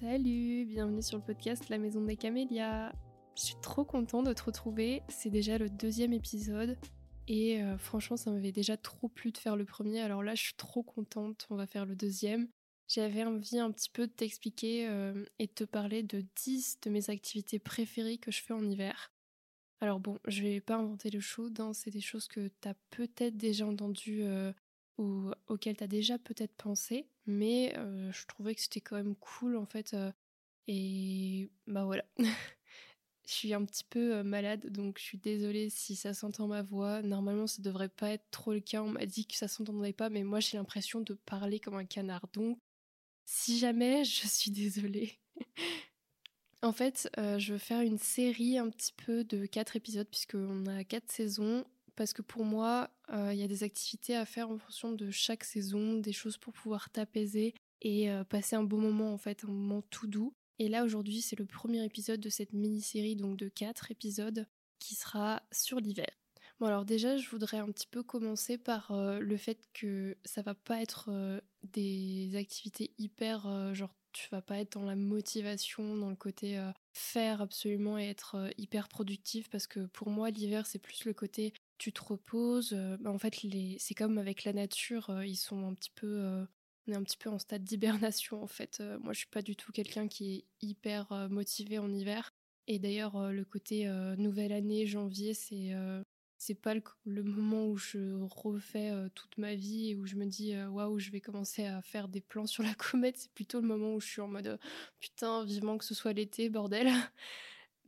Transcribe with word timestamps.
Salut, 0.00 0.66
bienvenue 0.66 1.00
sur 1.00 1.16
le 1.16 1.24
podcast 1.24 1.70
La 1.70 1.78
Maison 1.78 2.02
des 2.02 2.16
Camélias. 2.16 2.92
Je 3.34 3.42
suis 3.42 3.56
trop 3.62 3.82
contente 3.82 4.26
de 4.26 4.34
te 4.34 4.42
retrouver, 4.42 5.02
c'est 5.08 5.30
déjà 5.30 5.56
le 5.56 5.70
deuxième 5.70 6.12
épisode 6.12 6.76
et 7.28 7.62
euh, 7.62 7.78
franchement 7.78 8.18
ça 8.18 8.30
m'avait 8.30 8.52
déjà 8.52 8.76
trop 8.76 9.08
plu 9.08 9.32
de 9.32 9.38
faire 9.38 9.56
le 9.56 9.64
premier, 9.64 10.02
alors 10.02 10.22
là 10.22 10.34
je 10.34 10.42
suis 10.42 10.54
trop 10.54 10.82
contente, 10.82 11.46
on 11.48 11.56
va 11.56 11.66
faire 11.66 11.86
le 11.86 11.96
deuxième. 11.96 12.46
J'avais 12.88 13.24
envie 13.24 13.58
un 13.58 13.70
petit 13.70 13.88
peu 13.88 14.06
de 14.06 14.12
t'expliquer 14.12 14.86
euh, 14.86 15.24
et 15.38 15.46
de 15.46 15.52
te 15.52 15.64
parler 15.64 16.02
de 16.02 16.22
10 16.44 16.80
de 16.82 16.90
mes 16.90 17.08
activités 17.08 17.58
préférées 17.58 18.18
que 18.18 18.30
je 18.30 18.42
fais 18.42 18.52
en 18.52 18.68
hiver. 18.68 19.14
Alors 19.80 19.98
bon, 19.98 20.18
je 20.26 20.42
vais 20.42 20.60
pas 20.60 20.76
inventer 20.76 21.08
le 21.08 21.20
show, 21.20 21.48
hein, 21.58 21.72
c'est 21.72 21.90
des 21.90 22.02
choses 22.02 22.28
que 22.28 22.50
tu 22.60 22.68
as 22.68 22.74
peut-être 22.90 23.38
déjà 23.38 23.66
entendues 23.66 24.24
euh, 24.24 24.52
ou 24.98 25.30
auxquelles 25.48 25.76
tu 25.76 25.84
as 25.84 25.88
déjà 25.88 26.18
peut-être 26.18 26.54
pensé, 26.54 27.06
mais 27.26 27.74
je 27.74 28.26
trouvais 28.26 28.54
que 28.54 28.60
c'était 28.60 28.80
quand 28.80 28.96
même 28.96 29.16
cool 29.16 29.56
en 29.56 29.66
fait. 29.66 29.96
et 30.68 31.50
bah 31.66 31.84
voilà. 31.84 32.04
je 33.26 33.32
suis 33.32 33.54
un 33.54 33.64
petit 33.64 33.84
peu 33.84 34.22
malade, 34.22 34.66
donc 34.70 34.98
je 34.98 35.04
suis 35.04 35.18
désolée 35.18 35.68
si 35.68 35.96
ça 35.96 36.14
s'entend 36.14 36.46
ma 36.46 36.62
voix. 36.62 37.02
Normalement, 37.02 37.46
ça 37.46 37.60
devrait 37.60 37.88
pas 37.88 38.10
être 38.10 38.26
trop 38.30 38.52
le 38.52 38.60
cas. 38.60 38.82
On 38.82 38.90
m'a 38.90 39.06
dit 39.06 39.26
que 39.26 39.36
ça 39.36 39.48
s'entendrait 39.48 39.92
pas, 39.92 40.08
mais 40.10 40.22
moi 40.22 40.40
j'ai 40.40 40.56
l'impression 40.56 41.00
de 41.00 41.14
parler 41.14 41.58
comme 41.58 41.74
un 41.74 41.84
canard. 41.84 42.26
Donc, 42.32 42.58
si 43.24 43.58
jamais, 43.58 44.04
je 44.04 44.26
suis 44.28 44.50
désolée. 44.50 45.18
en 46.62 46.72
fait, 46.72 47.10
je 47.16 47.52
veux 47.52 47.58
faire 47.58 47.80
une 47.82 47.98
série 47.98 48.58
un 48.58 48.70
petit 48.70 48.92
peu 48.92 49.24
de 49.24 49.46
4 49.46 49.76
épisodes, 49.76 50.08
puisqu'on 50.08 50.66
a 50.66 50.84
4 50.84 51.10
saisons 51.10 51.64
parce 51.96 52.12
que 52.12 52.22
pour 52.22 52.44
moi, 52.44 52.90
euh, 53.12 53.32
il 53.32 53.38
y 53.38 53.42
a 53.42 53.48
des 53.48 53.62
activités 53.62 54.14
à 54.14 54.26
faire 54.26 54.50
en 54.50 54.58
fonction 54.58 54.92
de 54.92 55.10
chaque 55.10 55.44
saison, 55.44 55.94
des 55.94 56.12
choses 56.12 56.36
pour 56.36 56.52
pouvoir 56.52 56.90
t'apaiser 56.90 57.54
et 57.80 58.10
euh, 58.10 58.22
passer 58.22 58.54
un 58.54 58.62
bon 58.62 58.78
moment 58.78 59.12
en 59.12 59.18
fait, 59.18 59.44
un 59.44 59.48
moment 59.48 59.82
tout 59.90 60.06
doux. 60.06 60.34
Et 60.58 60.68
là 60.68 60.84
aujourd'hui, 60.84 61.22
c'est 61.22 61.38
le 61.38 61.46
premier 61.46 61.84
épisode 61.84 62.20
de 62.20 62.28
cette 62.28 62.52
mini-série, 62.52 63.16
donc 63.16 63.36
de 63.36 63.48
quatre 63.48 63.90
épisodes, 63.90 64.46
qui 64.78 64.94
sera 64.94 65.42
sur 65.52 65.80
l'hiver. 65.80 66.08
Bon 66.60 66.66
alors 66.66 66.84
déjà, 66.84 67.16
je 67.16 67.28
voudrais 67.28 67.58
un 67.58 67.70
petit 67.70 67.86
peu 67.86 68.02
commencer 68.02 68.56
par 68.56 68.90
euh, 68.92 69.18
le 69.18 69.36
fait 69.36 69.58
que 69.74 70.16
ça 70.24 70.42
va 70.42 70.54
pas 70.54 70.80
être 70.80 71.10
des 71.72 72.30
activités 72.36 72.92
hyper 72.98 73.74
genre 73.74 73.94
tu 74.12 74.30
vas 74.30 74.40
pas 74.40 74.58
être 74.60 74.78
dans 74.78 74.86
la 74.86 74.96
motivation, 74.96 75.96
dans 75.98 76.08
le 76.08 76.16
côté 76.16 76.58
faire 76.94 77.42
absolument 77.42 77.98
et 77.98 78.08
être 78.08 78.50
hyper 78.56 78.88
productif 78.88 79.50
parce 79.50 79.66
que 79.66 79.80
pour 79.86 80.08
moi 80.08 80.30
l'hiver 80.30 80.66
c'est 80.66 80.78
plus 80.78 81.04
le 81.04 81.12
côté 81.12 81.52
tu 81.78 81.92
te 81.92 82.02
reposes. 82.02 82.72
Bah, 83.00 83.10
en 83.10 83.18
fait, 83.18 83.42
les... 83.42 83.76
c'est 83.78 83.94
comme 83.94 84.18
avec 84.18 84.44
la 84.44 84.52
nature, 84.52 85.22
ils 85.24 85.36
sont 85.36 85.66
un 85.66 85.74
petit 85.74 85.90
peu. 85.90 86.46
On 86.88 86.92
est 86.92 86.96
un 86.96 87.02
petit 87.02 87.16
peu 87.16 87.30
en 87.30 87.38
stade 87.38 87.64
d'hibernation 87.64 88.42
en 88.42 88.46
fait. 88.46 88.82
moi, 89.02 89.12
je 89.12 89.18
suis 89.18 89.28
pas 89.28 89.42
du 89.42 89.56
tout 89.56 89.72
quelqu'un 89.72 90.06
qui 90.08 90.36
est 90.36 90.44
hyper 90.60 91.28
motivé 91.30 91.78
en 91.78 91.92
hiver. 91.92 92.32
Et 92.68 92.78
d'ailleurs, 92.78 93.32
le 93.32 93.44
côté 93.44 93.88
nouvelle 94.18 94.52
année, 94.52 94.86
janvier, 94.86 95.34
c'est 95.34 95.72
c'est 96.38 96.54
pas 96.54 96.74
le, 96.74 97.22
moment 97.22 97.66
où 97.66 97.76
je 97.76 98.22
refais 98.22 98.92
toute 99.14 99.38
ma 99.38 99.54
vie 99.54 99.90
et 99.90 99.96
où 99.96 100.06
je 100.06 100.16
me 100.16 100.26
dis 100.26 100.54
waouh, 100.70 100.98
je 100.98 101.10
vais 101.10 101.20
commencer 101.20 101.64
à 101.64 101.80
faire 101.82 102.08
des 102.08 102.20
plans 102.20 102.46
sur 102.46 102.62
la 102.62 102.74
comète. 102.74 103.16
C'est 103.18 103.32
plutôt 103.32 103.60
le 103.60 103.66
moment 103.66 103.94
où 103.94 104.00
je 104.00 104.06
suis 104.06 104.20
en 104.20 104.28
mode 104.28 104.58
putain, 105.00 105.44
vivement 105.44 105.78
que 105.78 105.84
ce 105.84 105.94
soit 105.94 106.12
l'été, 106.12 106.48
bordel. 106.48 106.88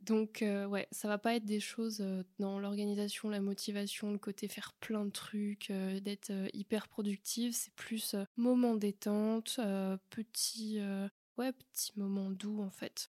Donc 0.03 0.41
euh, 0.41 0.65
ouais, 0.65 0.87
ça 0.91 1.07
va 1.07 1.17
pas 1.17 1.35
être 1.35 1.45
des 1.45 1.59
choses 1.59 1.99
euh, 2.01 2.23
dans 2.39 2.59
l'organisation, 2.59 3.29
la 3.29 3.41
motivation, 3.41 4.11
le 4.11 4.17
côté 4.17 4.47
faire 4.47 4.73
plein 4.73 5.05
de 5.05 5.11
trucs, 5.11 5.69
euh, 5.71 5.99
d'être 5.99 6.31
hyper 6.53 6.87
productive, 6.87 7.53
c'est 7.53 7.73
plus 7.73 8.15
moment 8.37 8.75
détente, 8.75 9.59
petit 10.09 10.79
ouais, 11.37 11.51
petit 11.51 11.91
moment 11.97 12.29
doux 12.29 12.61
en 12.61 12.69
fait. 12.69 13.11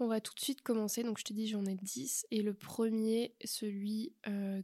On 0.00 0.08
va 0.08 0.20
tout 0.20 0.34
de 0.34 0.40
suite 0.40 0.62
commencer, 0.62 1.04
donc 1.04 1.18
je 1.18 1.24
te 1.24 1.32
dis 1.32 1.46
j'en 1.46 1.64
ai 1.66 1.76
10 1.76 2.26
et 2.32 2.42
le 2.42 2.52
premier, 2.52 3.34
celui 3.44 4.12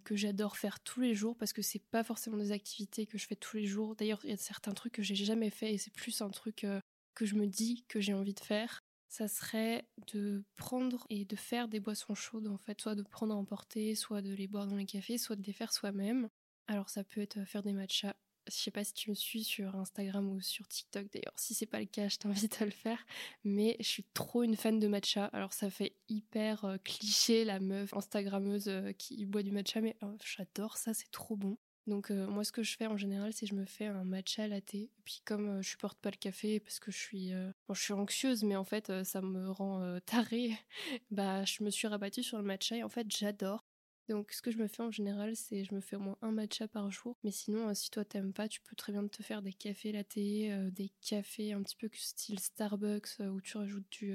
que 0.04 0.16
j'adore 0.16 0.56
faire 0.56 0.80
tous 0.80 1.00
les 1.00 1.14
jours 1.14 1.36
parce 1.36 1.52
que 1.52 1.62
c'est 1.62 1.84
pas 1.90 2.02
forcément 2.02 2.36
des 2.36 2.50
activités 2.50 3.06
que 3.06 3.16
je 3.16 3.26
fais 3.26 3.36
tous 3.36 3.56
les 3.56 3.66
jours. 3.66 3.94
D'ailleurs, 3.94 4.20
il 4.24 4.30
y 4.30 4.32
a 4.32 4.36
certains 4.36 4.72
trucs 4.72 4.94
que 4.94 5.02
j'ai 5.02 5.14
jamais 5.14 5.50
fait 5.50 5.72
et 5.72 5.78
c'est 5.78 5.92
plus 5.92 6.20
un 6.20 6.30
truc 6.30 6.66
que 7.14 7.26
je 7.26 7.36
me 7.36 7.46
dis 7.46 7.84
que 7.86 8.00
j'ai 8.00 8.14
envie 8.14 8.34
de 8.34 8.40
faire 8.40 8.82
ça 9.10 9.26
serait 9.26 9.84
de 10.12 10.44
prendre 10.56 11.04
et 11.10 11.24
de 11.24 11.36
faire 11.36 11.66
des 11.68 11.80
boissons 11.80 12.14
chaudes 12.14 12.46
en 12.46 12.58
fait, 12.58 12.80
soit 12.80 12.94
de 12.94 13.02
prendre 13.02 13.34
à 13.34 13.36
emporter, 13.36 13.96
soit 13.96 14.22
de 14.22 14.32
les 14.32 14.46
boire 14.46 14.68
dans 14.68 14.76
les 14.76 14.86
cafés, 14.86 15.18
soit 15.18 15.34
de 15.34 15.42
les 15.42 15.52
faire 15.52 15.72
soi-même. 15.72 16.30
Alors 16.68 16.88
ça 16.88 17.02
peut 17.02 17.20
être 17.20 17.44
faire 17.44 17.64
des 17.64 17.72
matchas. 17.72 18.14
Je 18.46 18.54
sais 18.54 18.70
pas 18.70 18.84
si 18.84 18.94
tu 18.94 19.10
me 19.10 19.14
suis 19.14 19.42
sur 19.42 19.74
Instagram 19.74 20.30
ou 20.30 20.40
sur 20.40 20.66
TikTok 20.68 21.12
d'ailleurs. 21.12 21.34
Si 21.36 21.54
c'est 21.54 21.66
pas 21.66 21.80
le 21.80 21.86
cas, 21.86 22.08
je 22.08 22.18
t'invite 22.18 22.62
à 22.62 22.64
le 22.64 22.70
faire. 22.70 23.04
Mais 23.42 23.76
je 23.80 23.86
suis 23.86 24.04
trop 24.14 24.44
une 24.44 24.56
fan 24.56 24.78
de 24.78 24.86
matcha. 24.86 25.26
Alors 25.26 25.52
ça 25.52 25.70
fait 25.70 25.96
hyper 26.08 26.64
euh, 26.64 26.76
cliché 26.78 27.44
la 27.44 27.58
meuf 27.58 27.92
Instagrammeuse 27.92 28.68
euh, 28.68 28.92
qui 28.92 29.26
boit 29.26 29.42
du 29.42 29.50
matcha, 29.50 29.80
mais 29.80 29.96
j'adore 30.24 30.76
ça, 30.76 30.94
c'est 30.94 31.10
trop 31.10 31.36
bon. 31.36 31.58
Donc 31.90 32.12
euh, 32.12 32.26
moi 32.28 32.44
ce 32.44 32.52
que 32.52 32.62
je 32.62 32.76
fais 32.76 32.86
en 32.86 32.96
général 32.96 33.32
c'est 33.32 33.46
je 33.46 33.54
me 33.54 33.64
fais 33.64 33.86
un 33.86 34.04
matcha 34.04 34.46
latte. 34.46 34.76
Puis 35.04 35.22
comme 35.24 35.58
euh, 35.58 35.62
je 35.62 35.70
supporte 35.70 35.98
pas 35.98 36.10
le 36.10 36.16
café 36.16 36.60
parce 36.60 36.78
que 36.78 36.92
je 36.92 36.96
suis 36.96 37.34
euh, 37.34 37.50
je 37.68 37.80
suis 37.80 37.92
anxieuse 37.92 38.44
mais 38.44 38.54
en 38.54 38.64
fait 38.64 38.92
ça 39.04 39.20
me 39.20 39.50
rend 39.50 39.98
tarée 40.06 40.56
bah 41.10 41.44
je 41.44 41.64
me 41.64 41.70
suis 41.70 41.88
rabattue 41.88 42.22
sur 42.22 42.38
le 42.38 42.44
matcha 42.44 42.76
et 42.76 42.84
en 42.84 42.88
fait 42.88 43.06
j'adore 43.10 43.64
donc 44.10 44.32
ce 44.32 44.42
que 44.42 44.50
je 44.50 44.58
me 44.58 44.66
fais 44.66 44.82
en 44.82 44.90
général, 44.90 45.36
c'est 45.36 45.62
je 45.64 45.72
me 45.72 45.80
fais 45.80 45.94
au 45.94 46.00
moins 46.00 46.18
un 46.20 46.32
matcha 46.32 46.66
par 46.66 46.90
jour. 46.90 47.16
Mais 47.22 47.30
sinon, 47.30 47.68
euh, 47.68 47.74
si 47.74 47.90
toi 47.90 48.04
t'aimes 48.04 48.32
pas, 48.32 48.48
tu 48.48 48.60
peux 48.60 48.74
très 48.74 48.90
bien 48.92 49.06
te 49.06 49.22
faire 49.22 49.40
des 49.40 49.52
cafés 49.52 49.92
latte, 49.92 50.16
euh, 50.18 50.70
des 50.72 50.90
cafés 51.00 51.52
un 51.52 51.62
petit 51.62 51.76
peu 51.76 51.88
style 51.92 52.40
Starbucks 52.40 53.20
euh, 53.20 53.28
où 53.28 53.40
tu 53.40 53.56
rajoutes 53.56 53.86
du, 53.92 54.12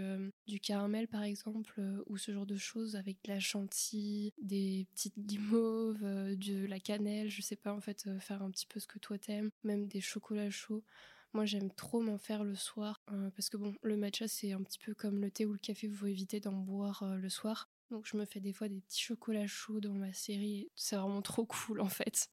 du 0.48 0.60
caramel 0.60 1.08
par 1.08 1.24
exemple, 1.24 1.82
ou 2.08 2.18
ce 2.18 2.34
genre 2.34 2.46
de 2.46 2.58
choses 2.58 2.98
avec 2.98 3.24
de 3.24 3.32
la 3.32 3.40
chantilly, 3.40 4.34
des 4.42 4.86
petites 4.94 5.18
guimauves, 5.18 6.02
de 6.02 6.66
la 6.66 6.80
cannelle, 6.80 7.30
je 7.30 7.42
sais 7.42 7.56
pas 7.56 7.74
en 7.74 7.80
fait, 7.80 8.10
faire 8.20 8.42
un 8.44 8.52
petit 8.52 8.66
peu 8.66 8.80
ce 8.82 8.88
que 8.88 9.00
toi 9.00 9.18
t'aimes, 9.18 9.50
même 9.64 9.88
des 9.88 10.02
chocolats 10.02 10.50
chauds. 10.50 10.84
Moi, 11.34 11.46
j'aime 11.46 11.72
trop 11.72 12.02
m'en 12.02 12.18
faire 12.18 12.44
le 12.44 12.56
soir 12.56 13.02
parce 13.36 13.50
que 13.50 13.58
bon, 13.58 13.74
le 13.82 13.98
matcha 13.98 14.28
c'est 14.28 14.52
un 14.52 14.62
petit 14.64 14.80
peu 14.80 14.94
comme 14.94 15.20
le 15.20 15.32
thé 15.32 15.46
ou 15.46 15.54
le 15.54 15.60
café, 15.60 15.88
vous 15.88 15.96
faut 15.96 16.08
éviter 16.08 16.40
d'en 16.40 16.54
boire 16.54 17.16
le 17.18 17.30
soir. 17.30 17.70
Donc 17.96 18.08
je 18.08 18.18
me 18.18 18.26
fais 18.26 18.42
des 18.42 18.52
fois 18.52 18.68
des 18.68 18.82
petits 18.82 19.00
chocolats 19.00 19.48
chauds 19.48 19.80
dans 19.80 19.94
ma 19.94 20.12
série. 20.12 20.70
C'est 20.76 20.98
vraiment 20.98 21.22
trop 21.22 21.46
cool 21.46 21.80
en 21.80 21.88
fait. 21.88 22.30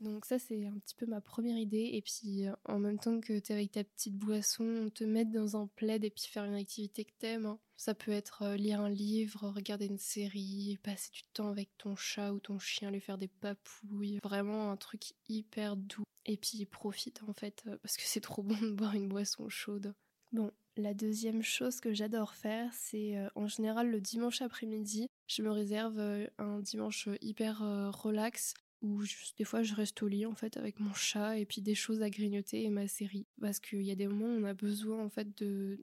Donc 0.00 0.26
ça 0.26 0.38
c'est 0.38 0.66
un 0.66 0.78
petit 0.78 0.94
peu 0.94 1.06
ma 1.06 1.22
première 1.22 1.56
idée. 1.56 1.92
Et 1.94 2.02
puis 2.02 2.46
euh, 2.46 2.52
en 2.66 2.78
même 2.78 2.98
temps 2.98 3.20
que 3.20 3.38
t'es 3.38 3.54
avec 3.54 3.72
ta 3.72 3.84
petite 3.84 4.16
boisson, 4.16 4.90
te 4.94 5.02
mettre 5.02 5.30
dans 5.30 5.56
un 5.56 5.66
plaid 5.66 6.04
et 6.04 6.10
puis 6.10 6.24
faire 6.26 6.44
une 6.44 6.56
activité 6.56 7.06
que 7.06 7.12
t'aimes. 7.18 7.46
Hein. 7.46 7.58
Ça 7.78 7.94
peut 7.94 8.10
être 8.12 8.42
euh, 8.42 8.56
lire 8.56 8.82
un 8.82 8.90
livre, 8.90 9.48
regarder 9.48 9.86
une 9.86 9.96
série, 9.96 10.78
passer 10.82 11.08
du 11.10 11.22
temps 11.32 11.48
avec 11.48 11.70
ton 11.78 11.96
chat 11.96 12.30
ou 12.34 12.38
ton 12.38 12.58
chien, 12.58 12.90
lui 12.90 13.00
faire 13.00 13.16
des 13.16 13.28
papouilles. 13.28 14.18
Vraiment 14.22 14.70
un 14.70 14.76
truc 14.76 15.14
hyper 15.30 15.74
doux. 15.78 16.04
Et 16.26 16.36
puis 16.36 16.66
profite 16.66 17.22
en 17.26 17.32
fait 17.32 17.62
euh, 17.66 17.78
parce 17.78 17.96
que 17.96 18.02
c'est 18.04 18.20
trop 18.20 18.42
bon 18.42 18.60
de 18.60 18.72
boire 18.72 18.92
une 18.92 19.08
boisson 19.08 19.48
chaude. 19.48 19.94
Bon, 20.32 20.52
la 20.80 20.94
deuxième 20.94 21.42
chose 21.42 21.80
que 21.80 21.92
j'adore 21.92 22.34
faire, 22.34 22.72
c'est 22.72 23.16
euh, 23.16 23.28
en 23.34 23.46
général 23.46 23.90
le 23.90 24.00
dimanche 24.00 24.42
après-midi. 24.42 25.08
Je 25.26 25.42
me 25.42 25.50
réserve 25.50 25.98
euh, 25.98 26.26
un 26.38 26.60
dimanche 26.60 27.08
euh, 27.08 27.16
hyper 27.20 27.60
relax 27.92 28.54
où 28.82 29.02
des 29.36 29.44
fois 29.44 29.62
je 29.62 29.74
reste 29.74 30.02
au 30.02 30.08
lit 30.08 30.24
en 30.24 30.34
fait 30.34 30.56
avec 30.56 30.80
mon 30.80 30.94
chat 30.94 31.36
et 31.36 31.44
puis 31.44 31.60
des 31.60 31.74
choses 31.74 32.00
à 32.00 32.08
grignoter 32.08 32.64
et 32.64 32.70
ma 32.70 32.88
série. 32.88 33.26
Parce 33.40 33.60
qu'il 33.60 33.82
y 33.82 33.90
a 33.90 33.94
des 33.94 34.06
moments 34.08 34.34
où 34.34 34.40
on 34.40 34.44
a 34.44 34.54
besoin 34.54 35.04
en 35.04 35.10
fait 35.10 35.28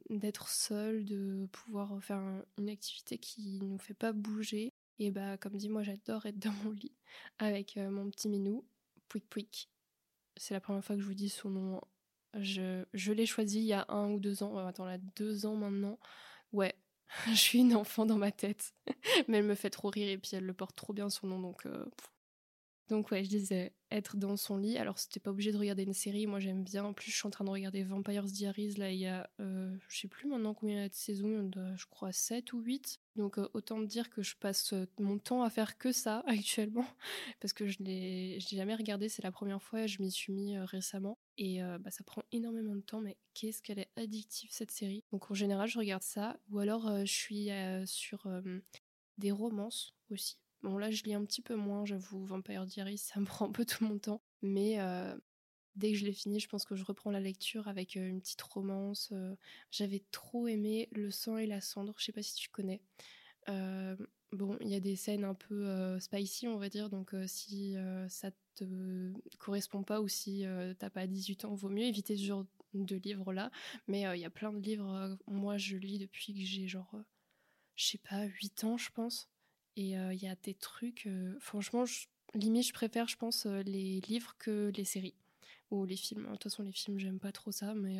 d'être 0.10 0.48
seul, 0.48 1.06
de 1.06 1.48
pouvoir 1.52 2.04
faire 2.04 2.44
une 2.58 2.70
activité 2.70 3.20
qui 3.20 3.60
nous 3.62 3.78
fait 3.78 3.94
pas 3.94 4.14
bouger. 4.14 4.74
Et 4.98 5.12
bah 5.12 5.38
comme 5.38 5.58
dit 5.58 5.70
moi 5.70 5.84
j'adore 5.84 6.26
être 6.26 6.40
dans 6.40 6.54
mon 6.64 6.72
lit 6.72 6.96
avec 7.38 7.76
mon 7.76 8.10
petit 8.10 8.30
minou, 8.30 8.66
Pouic 9.10 9.30
Pouic. 9.30 9.70
C'est 10.36 10.56
la 10.56 10.60
première 10.60 10.84
fois 10.84 10.96
que 10.96 11.02
je 11.04 11.08
vous 11.08 11.14
dis 11.14 11.30
son 11.30 11.52
nom 11.52 11.82
je, 12.42 13.12
l'ai 13.12 13.26
choisi 13.26 13.60
il 13.60 13.66
y 13.66 13.74
a 13.74 13.86
un 13.90 14.12
ou 14.12 14.20
deux 14.20 14.44
ans. 14.44 14.58
Attends, 14.58 14.86
là, 14.86 14.98
deux 15.16 15.46
ans 15.46 15.56
maintenant. 15.56 16.00
Ouais, 16.54 16.76
je 17.28 17.36
suis 17.36 17.60
une 17.60 17.76
enfant 17.76 18.06
dans 18.06 18.18
ma 18.18 18.32
tête. 18.32 18.74
Mais 19.28 19.38
elle 19.38 19.46
me 19.46 19.56
fait 19.56 19.70
trop 19.70 19.90
rire 19.90 20.10
et 20.10 20.18
puis 20.18 20.32
elle 20.34 20.46
le 20.46 20.54
porte 20.54 20.76
trop 20.76 20.94
bien 20.94 21.10
son 21.10 21.28
nom. 21.28 21.40
Donc, 21.40 21.66
euh, 21.66 21.86
donc 22.90 23.12
ouais, 23.12 23.24
je 23.24 23.30
disais 23.30 23.74
être 23.92 24.18
dans 24.18 24.38
son 24.38 24.58
lit. 24.58 24.78
Alors 24.78 25.00
c'était 25.00 25.20
pas 25.20 25.32
obligé 25.32 25.52
de 25.52 25.58
regarder 25.58 25.84
une 25.84 25.94
série. 25.94 26.28
Moi 26.28 26.40
j'aime 26.40 26.64
bien. 26.64 26.84
En 26.84 26.94
plus 26.94 27.12
je 27.12 27.18
suis 27.18 27.28
en 27.28 27.32
train 27.32 27.46
de 27.46 27.50
regarder 27.50 27.84
Vampires 27.84 28.24
Diaries. 28.24 28.76
Là 28.76 28.92
il 28.92 29.00
y 29.00 29.08
a, 29.08 29.30
euh, 29.40 29.76
je 29.88 30.00
sais 30.00 30.08
plus 30.08 30.28
maintenant 30.28 30.54
combien 30.54 30.76
il 30.76 30.82
y 30.82 30.86
a 30.86 30.90
de 30.90 30.94
saisons. 30.94 31.50
je 31.54 31.86
crois 31.88 32.12
7 32.12 32.54
ou 32.54 32.62
8. 32.62 33.00
Donc 33.16 33.38
euh, 33.38 33.48
autant 33.54 33.80
dire 33.82 34.10
que 34.10 34.22
je 34.22 34.36
passe 34.36 34.74
euh, 34.74 34.86
mon 35.00 35.18
temps 35.18 35.44
à 35.44 35.50
faire 35.50 35.78
que 35.78 35.92
ça 35.92 36.24
actuellement. 36.28 36.86
Parce 37.40 37.54
que 37.54 37.68
je 37.68 37.78
l'ai 37.80 38.40
jamais 38.40 38.76
regardé. 38.76 39.10
C'est 39.10 39.24
la 39.24 39.32
première 39.32 39.62
fois. 39.62 39.88
Je 39.88 40.02
m'y 40.02 40.12
suis 40.12 40.34
mis 40.34 40.58
récemment. 40.58 41.18
Et 41.38 41.60
bah, 41.80 41.92
ça 41.92 42.04
prend 42.04 42.24
énormément 42.32 42.76
de 42.76 42.82
temps. 42.82 43.02
Mais 43.02 43.16
qu'est-ce 43.34 43.62
qu'elle 43.62 43.80
est 43.80 43.92
addictive 43.96 44.50
cette 44.52 44.72
série. 44.72 45.04
Donc 45.12 45.30
en 45.30 45.36
général 45.36 45.70
je 45.70 45.78
regarde 45.78 46.04
ça. 46.04 46.38
Ou 46.50 46.60
alors 46.60 47.06
je 47.06 47.14
suis 47.14 47.50
sur 47.86 48.28
des 49.18 49.32
romances 49.32 49.94
aussi. 50.10 50.38
Bon, 50.68 50.78
là, 50.78 50.92
je 50.92 51.02
lis 51.04 51.14
un 51.14 51.24
petit 51.24 51.42
peu 51.42 51.56
moins, 51.56 51.86
j'avoue. 51.86 52.26
Vampire 52.26 52.66
Diaries, 52.66 52.98
ça 52.98 53.20
me 53.22 53.26
prend 53.26 53.48
un 53.48 53.52
peu 53.52 53.64
tout 53.64 53.86
mon 53.86 53.98
temps. 53.98 54.22
Mais 54.42 54.82
euh, 54.82 55.16
dès 55.78 55.94
que 55.94 55.98
je 55.98 56.06
l'ai 56.06 56.12
fini, 56.12 56.42
je 56.42 56.50
pense 56.50 56.66
que 56.66 56.76
je 56.76 56.84
reprends 56.84 57.10
la 57.10 57.22
lecture 57.22 57.70
avec 57.70 57.96
une 57.96 58.20
petite 58.20 58.42
romance. 58.42 59.14
J'avais 59.72 60.04
trop 60.12 60.48
aimé 60.48 60.90
Le 60.92 61.10
sang 61.10 61.38
et 61.38 61.48
la 61.48 61.62
cendre, 61.62 61.94
je 61.98 62.04
sais 62.04 62.12
pas 62.12 62.22
si 62.22 62.36
tu 62.36 62.50
connais. 62.50 62.82
bon, 63.48 64.58
il 64.60 64.68
y 64.68 64.76
a 64.76 64.82
des 64.82 64.98
scènes 64.98 65.24
un 65.24 65.36
peu 65.36 65.98
spicy, 66.02 66.50
on 66.50 66.58
va 66.58 66.68
dire, 66.68 66.90
donc 66.90 67.16
si 67.28 67.78
ça 68.10 68.32
te 68.56 69.14
correspond 69.40 69.84
pas 69.84 70.02
ou 70.02 70.10
si 70.10 70.44
t'as 70.80 70.90
pas 70.90 71.08
18 71.08 71.46
ans, 71.46 71.56
vaut 71.56 71.70
mieux 71.70 71.86
éviter 71.86 72.18
ce 72.18 72.24
genre 72.26 72.46
de 72.74 72.98
livres-là. 72.98 73.52
Mais 73.88 74.02
il 74.02 74.20
y 74.20 74.26
a 74.26 74.30
plein 74.30 74.52
de 74.52 74.60
livres, 74.60 75.18
moi 75.28 75.58
je 75.58 75.78
lis 75.78 75.98
depuis 75.98 76.34
que 76.34 76.42
j'ai 76.42 76.68
genre, 76.68 76.94
je 77.76 77.86
sais 77.86 78.00
pas, 78.00 78.26
8 78.26 78.66
ans, 78.66 78.78
je 78.78 78.92
pense. 78.92 79.30
Et 79.78 79.92
il 79.92 80.16
y 80.22 80.28
a 80.28 80.36
des 80.44 80.56
trucs, 80.56 81.08
franchement, 81.40 81.86
limite, 82.34 82.68
je 82.68 82.74
préfère, 82.74 83.08
je 83.08 83.16
pense, 83.16 83.46
les 83.46 84.02
livres 84.02 84.36
que 84.40 84.72
les 84.76 84.84
séries 84.84 85.16
ou 85.72 85.86
les 85.86 85.96
films. 85.96 86.26
De 86.26 86.32
toute 86.32 86.44
façon, 86.44 86.64
les 86.64 86.72
films, 86.74 87.00
j'aime 87.00 87.20
pas 87.20 87.32
trop 87.32 87.52
ça, 87.52 87.76
mais 87.76 88.00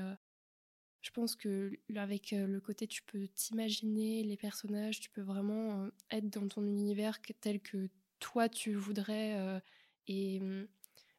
je 1.02 1.12
pense 1.12 1.36
que 1.36 1.72
avec 1.96 2.32
le 2.32 2.60
côté, 2.60 2.88
tu 2.88 3.04
peux 3.04 3.28
t'imaginer 3.30 4.24
les 4.24 4.38
personnages, 4.38 5.00
tu 5.00 5.10
peux 5.10 5.22
vraiment 5.22 5.88
être 6.12 6.30
dans 6.30 6.48
ton 6.48 6.66
univers 6.66 7.22
tel 7.42 7.62
que 7.62 7.90
toi 8.20 8.50
tu 8.50 8.74
voudrais. 8.74 9.62
et 10.08 10.40
mmh, 10.40 10.68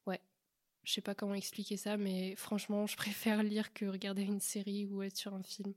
ouais, 0.07 0.21
je 0.85 0.93
sais 0.95 1.03
pas 1.03 1.15
comment 1.15 1.35
expliquer 1.35 1.77
ça, 1.77 1.97
mais 1.97 2.37
franchement, 2.37 2.87
je 2.87 2.97
préfère 2.99 3.43
lire 3.43 3.73
que 3.75 3.87
regarder 3.87 4.23
une 4.25 4.41
série 4.41 4.87
ou 4.87 5.03
être 5.03 5.17
sur 5.17 5.35
un 5.35 5.43
film. 5.43 5.75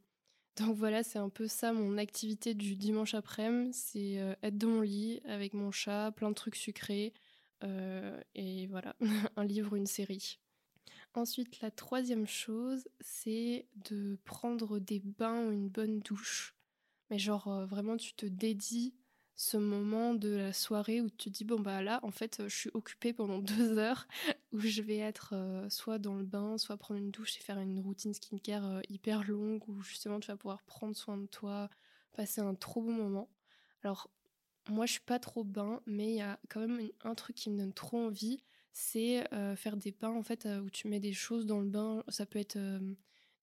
Donc 0.58 0.76
voilà, 0.76 1.04
c'est 1.04 1.20
un 1.20 1.30
peu 1.30 1.48
ça 1.48 1.74
mon 1.74 1.98
activité 1.98 2.54
du 2.54 2.76
dimanche 2.76 3.14
après-midi, 3.14 3.74
c'est 3.74 4.36
être 4.44 4.58
dans 4.58 4.68
mon 4.68 4.82
lit 4.82 5.22
avec 5.26 5.54
mon 5.54 5.72
chat, 5.72 6.12
plein 6.12 6.30
de 6.30 6.36
trucs 6.36 6.56
sucrés, 6.58 7.14
et 8.36 8.68
voilà, 8.68 8.96
un 9.38 9.46
livre, 9.46 9.76
une 9.76 9.88
série. 9.88 10.40
Ensuite, 11.14 11.60
la 11.60 11.72
troisième 11.72 12.26
chose, 12.26 12.88
c'est 13.02 13.68
de 13.76 14.18
prendre 14.24 14.80
des 14.80 15.02
bains 15.02 15.46
ou 15.46 15.52
une 15.52 15.68
bonne 15.68 16.00
douche. 16.00 16.56
Mais 17.10 17.20
genre, 17.20 17.50
euh, 17.50 17.66
vraiment, 17.66 17.98
tu 17.98 18.14
te 18.14 18.26
dédies 18.26 18.96
ce 19.42 19.58
moment 19.58 20.14
de 20.14 20.30
la 20.30 20.54
soirée 20.54 21.02
où 21.02 21.10
tu 21.10 21.18
te 21.18 21.30
dis, 21.30 21.46
bon, 21.46 21.60
bah 21.60 21.82
là, 21.82 22.00
en 22.04 22.12
fait, 22.12 22.44
je 22.48 22.56
suis 22.56 22.70
occupée 22.76 23.12
pendant 23.12 23.40
deux 23.40 23.80
heures, 23.80 24.08
où 24.52 24.60
je 24.60 24.84
vais 24.84 25.00
être 25.00 25.34
euh, 25.34 25.68
soit 25.68 25.98
dans 25.98 26.14
le 26.14 26.24
bain, 26.24 26.60
soit 26.60 26.78
prendre 26.78 27.00
une 27.00 27.10
douche 27.10 27.38
et 27.38 27.40
faire 27.40 27.58
une 27.58 27.80
routine 27.80 28.14
skincare 28.14 28.66
euh, 28.66 28.82
hyper 28.88 29.24
longue, 29.24 29.68
où 29.68 29.82
justement, 29.82 30.20
tu 30.20 30.28
vas 30.28 30.38
pouvoir 30.38 30.62
prendre 30.62 30.96
soin 30.96 31.18
de 31.18 31.26
toi, 31.26 31.72
passer 32.14 32.40
un 32.40 32.54
trop 32.54 32.84
bon 32.84 32.94
moment. 32.94 33.30
Alors, 33.82 34.12
moi, 34.70 34.86
je 34.86 34.92
suis 34.92 35.02
pas 35.02 35.18
trop 35.18 35.44
bain, 35.44 35.82
mais 35.88 36.10
il 36.10 36.18
y 36.18 36.22
a 36.22 36.40
quand 36.48 36.60
même 36.60 36.88
un 37.04 37.16
truc 37.16 37.36
qui 37.36 37.50
me 37.50 37.58
donne 37.58 37.74
trop 37.74 37.98
envie, 37.98 38.44
c'est 38.74 39.28
faire 39.58 39.76
des 39.76 39.92
bains 39.92 40.16
en 40.16 40.22
fait 40.24 40.48
où 40.64 40.70
tu 40.70 40.88
mets 40.88 41.00
des 41.00 41.14
choses 41.14 41.48
dans 41.48 41.60
le 41.60 41.68
bain. 41.68 42.04
Ça 42.10 42.26
peut 42.28 42.40
être 42.40 42.58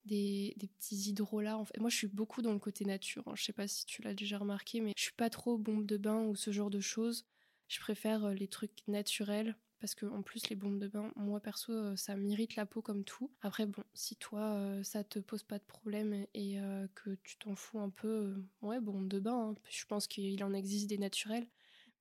des, 0.04 0.54
petits 0.78 1.10
hydrolats. 1.10 1.62
Moi, 1.78 1.90
je 1.90 1.96
suis 1.96 2.06
beaucoup 2.06 2.42
dans 2.42 2.52
le 2.52 2.58
côté 2.58 2.84
nature. 2.84 3.22
Hein. 3.26 3.32
Je 3.34 3.44
sais 3.44 3.52
pas 3.52 3.68
si 3.68 3.86
tu 3.86 4.02
l'as 4.02 4.14
déjà 4.14 4.38
remarqué, 4.38 4.80
mais 4.80 4.92
je 4.96 5.02
suis 5.02 5.12
pas 5.12 5.30
trop 5.30 5.58
bombe 5.58 5.86
de 5.86 5.96
bain 5.96 6.22
ou 6.22 6.34
ce 6.36 6.50
genre 6.50 6.70
de 6.70 6.80
choses. 6.80 7.26
Je 7.68 7.80
préfère 7.80 8.30
les 8.30 8.48
trucs 8.48 8.86
naturels 8.86 9.56
parce 9.80 9.94
que 9.94 10.06
plus 10.22 10.48
les 10.48 10.56
bombes 10.56 10.80
de 10.80 10.88
bain, 10.88 11.12
moi 11.14 11.40
perso, 11.40 11.94
ça 11.94 12.16
m'irrite 12.16 12.56
la 12.56 12.66
peau 12.66 12.82
comme 12.82 13.04
tout. 13.04 13.30
Après 13.42 13.66
bon, 13.66 13.84
si 13.94 14.16
toi 14.16 14.80
ça 14.82 15.04
te 15.04 15.20
pose 15.20 15.44
pas 15.44 15.58
de 15.58 15.64
problème 15.64 16.26
et 16.34 16.58
que 16.96 17.14
tu 17.22 17.36
t'en 17.36 17.54
fous 17.54 17.78
un 17.78 17.90
peu, 17.90 18.42
ouais 18.62 18.80
bombe 18.80 19.06
de 19.06 19.20
bain. 19.20 19.50
Hein. 19.50 19.54
Je 19.68 19.84
pense 19.84 20.08
qu'il 20.08 20.42
en 20.42 20.52
existe 20.52 20.88
des 20.88 20.98
naturels, 20.98 21.46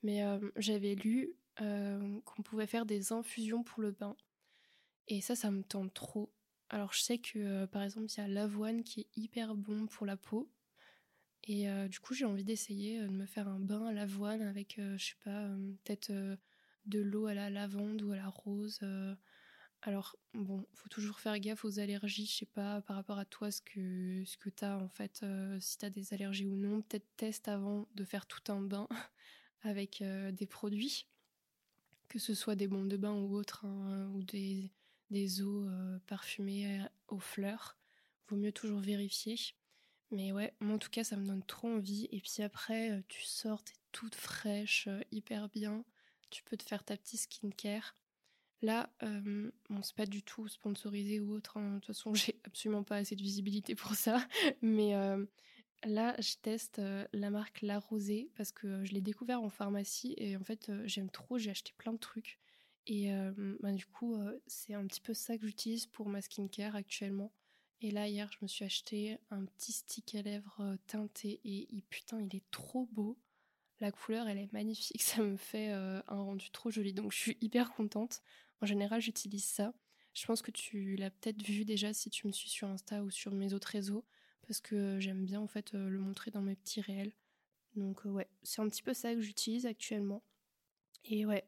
mais 0.01 0.23
j'avais 0.55 0.95
lu 0.95 1.35
euh, 1.61 2.19
qu'on 2.23 2.43
pouvait 2.43 2.67
faire 2.67 2.85
des 2.85 3.11
infusions 3.11 3.63
pour 3.63 3.81
le 3.81 3.91
bain. 3.91 4.15
Et 5.07 5.21
ça, 5.21 5.35
ça 5.35 5.49
me 5.49 5.63
tente 5.63 5.93
trop. 5.93 6.31
Alors 6.69 6.93
je 6.93 7.01
sais 7.01 7.17
que 7.17 7.39
euh, 7.39 7.67
par 7.67 7.83
exemple, 7.83 8.07
il 8.11 8.17
y 8.17 8.23
a 8.23 8.27
l'avoine 8.27 8.83
qui 8.83 9.01
est 9.01 9.07
hyper 9.15 9.55
bon 9.55 9.87
pour 9.87 10.05
la 10.05 10.17
peau. 10.17 10.49
Et 11.45 11.69
euh, 11.69 11.87
du 11.87 11.99
coup, 11.99 12.13
j'ai 12.13 12.25
envie 12.25 12.43
d'essayer 12.43 13.01
de 13.01 13.07
me 13.07 13.25
faire 13.25 13.47
un 13.47 13.59
bain 13.59 13.85
à 13.85 13.93
l'avoine 13.93 14.41
avec, 14.41 14.75
je 14.77 15.03
sais 15.03 15.15
pas, 15.23 15.47
peut-être 15.85 16.11
de 16.85 16.99
l'eau 16.99 17.27
à 17.27 17.33
la 17.33 17.49
lavande 17.49 18.01
ou 18.01 18.11
à 18.11 18.17
la 18.17 18.27
rose. 18.27 18.81
Alors, 19.81 20.17
bon, 20.33 20.65
faut 20.73 20.89
toujours 20.89 21.21
faire 21.21 21.39
gaffe 21.39 21.63
aux 21.63 21.79
allergies, 21.79 22.25
je 22.25 22.37
sais 22.39 22.45
pas, 22.45 22.81
par 22.81 22.97
rapport 22.97 23.17
à 23.17 23.23
toi, 23.23 23.49
ce 23.49 23.61
que, 23.61 24.23
ce 24.25 24.35
que 24.35 24.49
t'as 24.49 24.75
en 24.77 24.89
fait, 24.89 25.25
si 25.61 25.77
t'as 25.77 25.89
des 25.89 26.13
allergies 26.13 26.47
ou 26.47 26.57
non. 26.57 26.81
Peut-être 26.81 27.07
teste 27.15 27.47
avant 27.47 27.87
de 27.95 28.03
faire 28.03 28.25
tout 28.25 28.51
un 28.51 28.59
bain 28.61 28.89
avec 29.61 30.03
des 30.33 30.47
produits 30.47 31.07
que 32.07 32.19
ce 32.19 32.33
soit 32.33 32.55
des 32.55 32.67
bombes 32.67 32.87
de 32.87 32.97
bain 32.97 33.13
ou 33.13 33.35
autres, 33.35 33.65
hein, 33.65 34.09
ou 34.13 34.23
des, 34.23 34.71
des 35.09 35.41
eaux 35.41 35.67
euh, 35.67 35.99
parfumées 36.07 36.79
euh, 36.79 36.85
aux 37.07 37.19
fleurs. 37.19 37.77
Vaut 38.27 38.35
mieux 38.35 38.51
toujours 38.51 38.79
vérifier. 38.79 39.37
Mais 40.11 40.31
ouais, 40.31 40.53
moi 40.59 40.75
en 40.75 40.77
tout 40.77 40.89
cas, 40.89 41.03
ça 41.03 41.17
me 41.17 41.25
donne 41.25 41.43
trop 41.43 41.69
envie. 41.69 42.07
Et 42.11 42.21
puis 42.21 42.43
après, 42.43 42.91
euh, 42.91 43.01
tu 43.07 43.23
sors, 43.23 43.63
t'es 43.63 43.73
toute 43.91 44.15
fraîche, 44.15 44.87
hyper 45.11 45.49
bien. 45.49 45.83
Tu 46.29 46.43
peux 46.43 46.57
te 46.57 46.63
faire 46.63 46.83
ta 46.83 46.97
petite 46.97 47.21
skincare. 47.21 47.95
Là, 48.63 48.89
bon, 49.01 49.83
c'est 49.83 49.95
pas 49.95 50.07
du 50.07 50.23
tout 50.23 50.47
sponsorisé 50.47 51.19
ou 51.19 51.35
autre. 51.35 51.57
Hein. 51.57 51.75
De 51.75 51.79
toute 51.79 51.87
façon, 51.87 52.13
j'ai 52.15 52.39
absolument 52.43 52.83
pas 52.83 52.97
assez 52.97 53.15
de 53.15 53.21
visibilité 53.21 53.75
pour 53.75 53.95
ça. 53.95 54.25
Mais 54.61 54.93
Là, 55.83 56.15
je 56.19 56.33
teste 56.41 56.81
la 57.13 57.29
marque 57.29 57.61
La 57.61 57.77
Rosée 57.77 58.31
parce 58.35 58.51
que 58.51 58.83
je 58.83 58.93
l'ai 58.93 59.01
découvert 59.01 59.43
en 59.43 59.49
pharmacie 59.49 60.15
et 60.17 60.35
en 60.35 60.43
fait, 60.43 60.71
j'aime 60.85 61.11
trop. 61.11 61.37
J'ai 61.37 61.51
acheté 61.51 61.71
plein 61.77 61.93
de 61.93 61.99
trucs. 61.99 62.39
Et 62.87 63.11
bah, 63.59 63.73
du 63.73 63.85
coup, 63.85 64.17
c'est 64.47 64.73
un 64.73 64.87
petit 64.87 65.01
peu 65.01 65.13
ça 65.13 65.37
que 65.37 65.45
j'utilise 65.45 65.85
pour 65.85 66.07
ma 66.07 66.21
skincare 66.21 66.75
actuellement. 66.75 67.33
Et 67.81 67.91
là, 67.91 68.07
hier, 68.07 68.31
je 68.31 68.37
me 68.41 68.47
suis 68.47 68.65
acheté 68.65 69.19
un 69.29 69.45
petit 69.45 69.73
stick 69.73 70.15
à 70.15 70.21
lèvres 70.21 70.77
teinté 70.87 71.41
et 71.43 71.83
putain, 71.89 72.21
il 72.21 72.35
est 72.35 72.49
trop 72.49 72.87
beau. 72.93 73.19
La 73.79 73.91
couleur, 73.91 74.27
elle 74.27 74.37
est 74.37 74.51
magnifique. 74.53 75.01
Ça 75.03 75.21
me 75.21 75.35
fait 75.35 75.69
un 75.69 76.01
rendu 76.07 76.49
trop 76.51 76.71
joli. 76.71 76.93
Donc, 76.93 77.11
je 77.11 77.17
suis 77.17 77.37
hyper 77.41 77.71
contente. 77.71 78.21
En 78.61 78.65
général, 78.65 79.01
j'utilise 79.01 79.45
ça. 79.45 79.73
Je 80.13 80.25
pense 80.25 80.41
que 80.41 80.51
tu 80.51 80.95
l'as 80.95 81.11
peut-être 81.11 81.43
vu 81.43 81.65
déjà 81.65 81.93
si 81.93 82.09
tu 82.09 82.25
me 82.25 82.31
suis 82.31 82.49
sur 82.49 82.69
Insta 82.69 83.03
ou 83.03 83.11
sur 83.11 83.33
mes 83.33 83.53
autres 83.53 83.67
réseaux 83.67 84.05
parce 84.47 84.61
que 84.61 84.99
j'aime 84.99 85.25
bien 85.25 85.41
en 85.41 85.47
fait 85.47 85.73
le 85.73 85.99
montrer 85.99 86.31
dans 86.31 86.41
mes 86.41 86.55
petits 86.55 86.81
réels. 86.81 87.13
Donc 87.75 88.05
ouais, 88.05 88.27
c'est 88.43 88.61
un 88.61 88.69
petit 88.69 88.81
peu 88.81 88.93
ça 88.93 89.13
que 89.13 89.21
j'utilise 89.21 89.65
actuellement. 89.65 90.23
Et 91.05 91.25
ouais, 91.25 91.45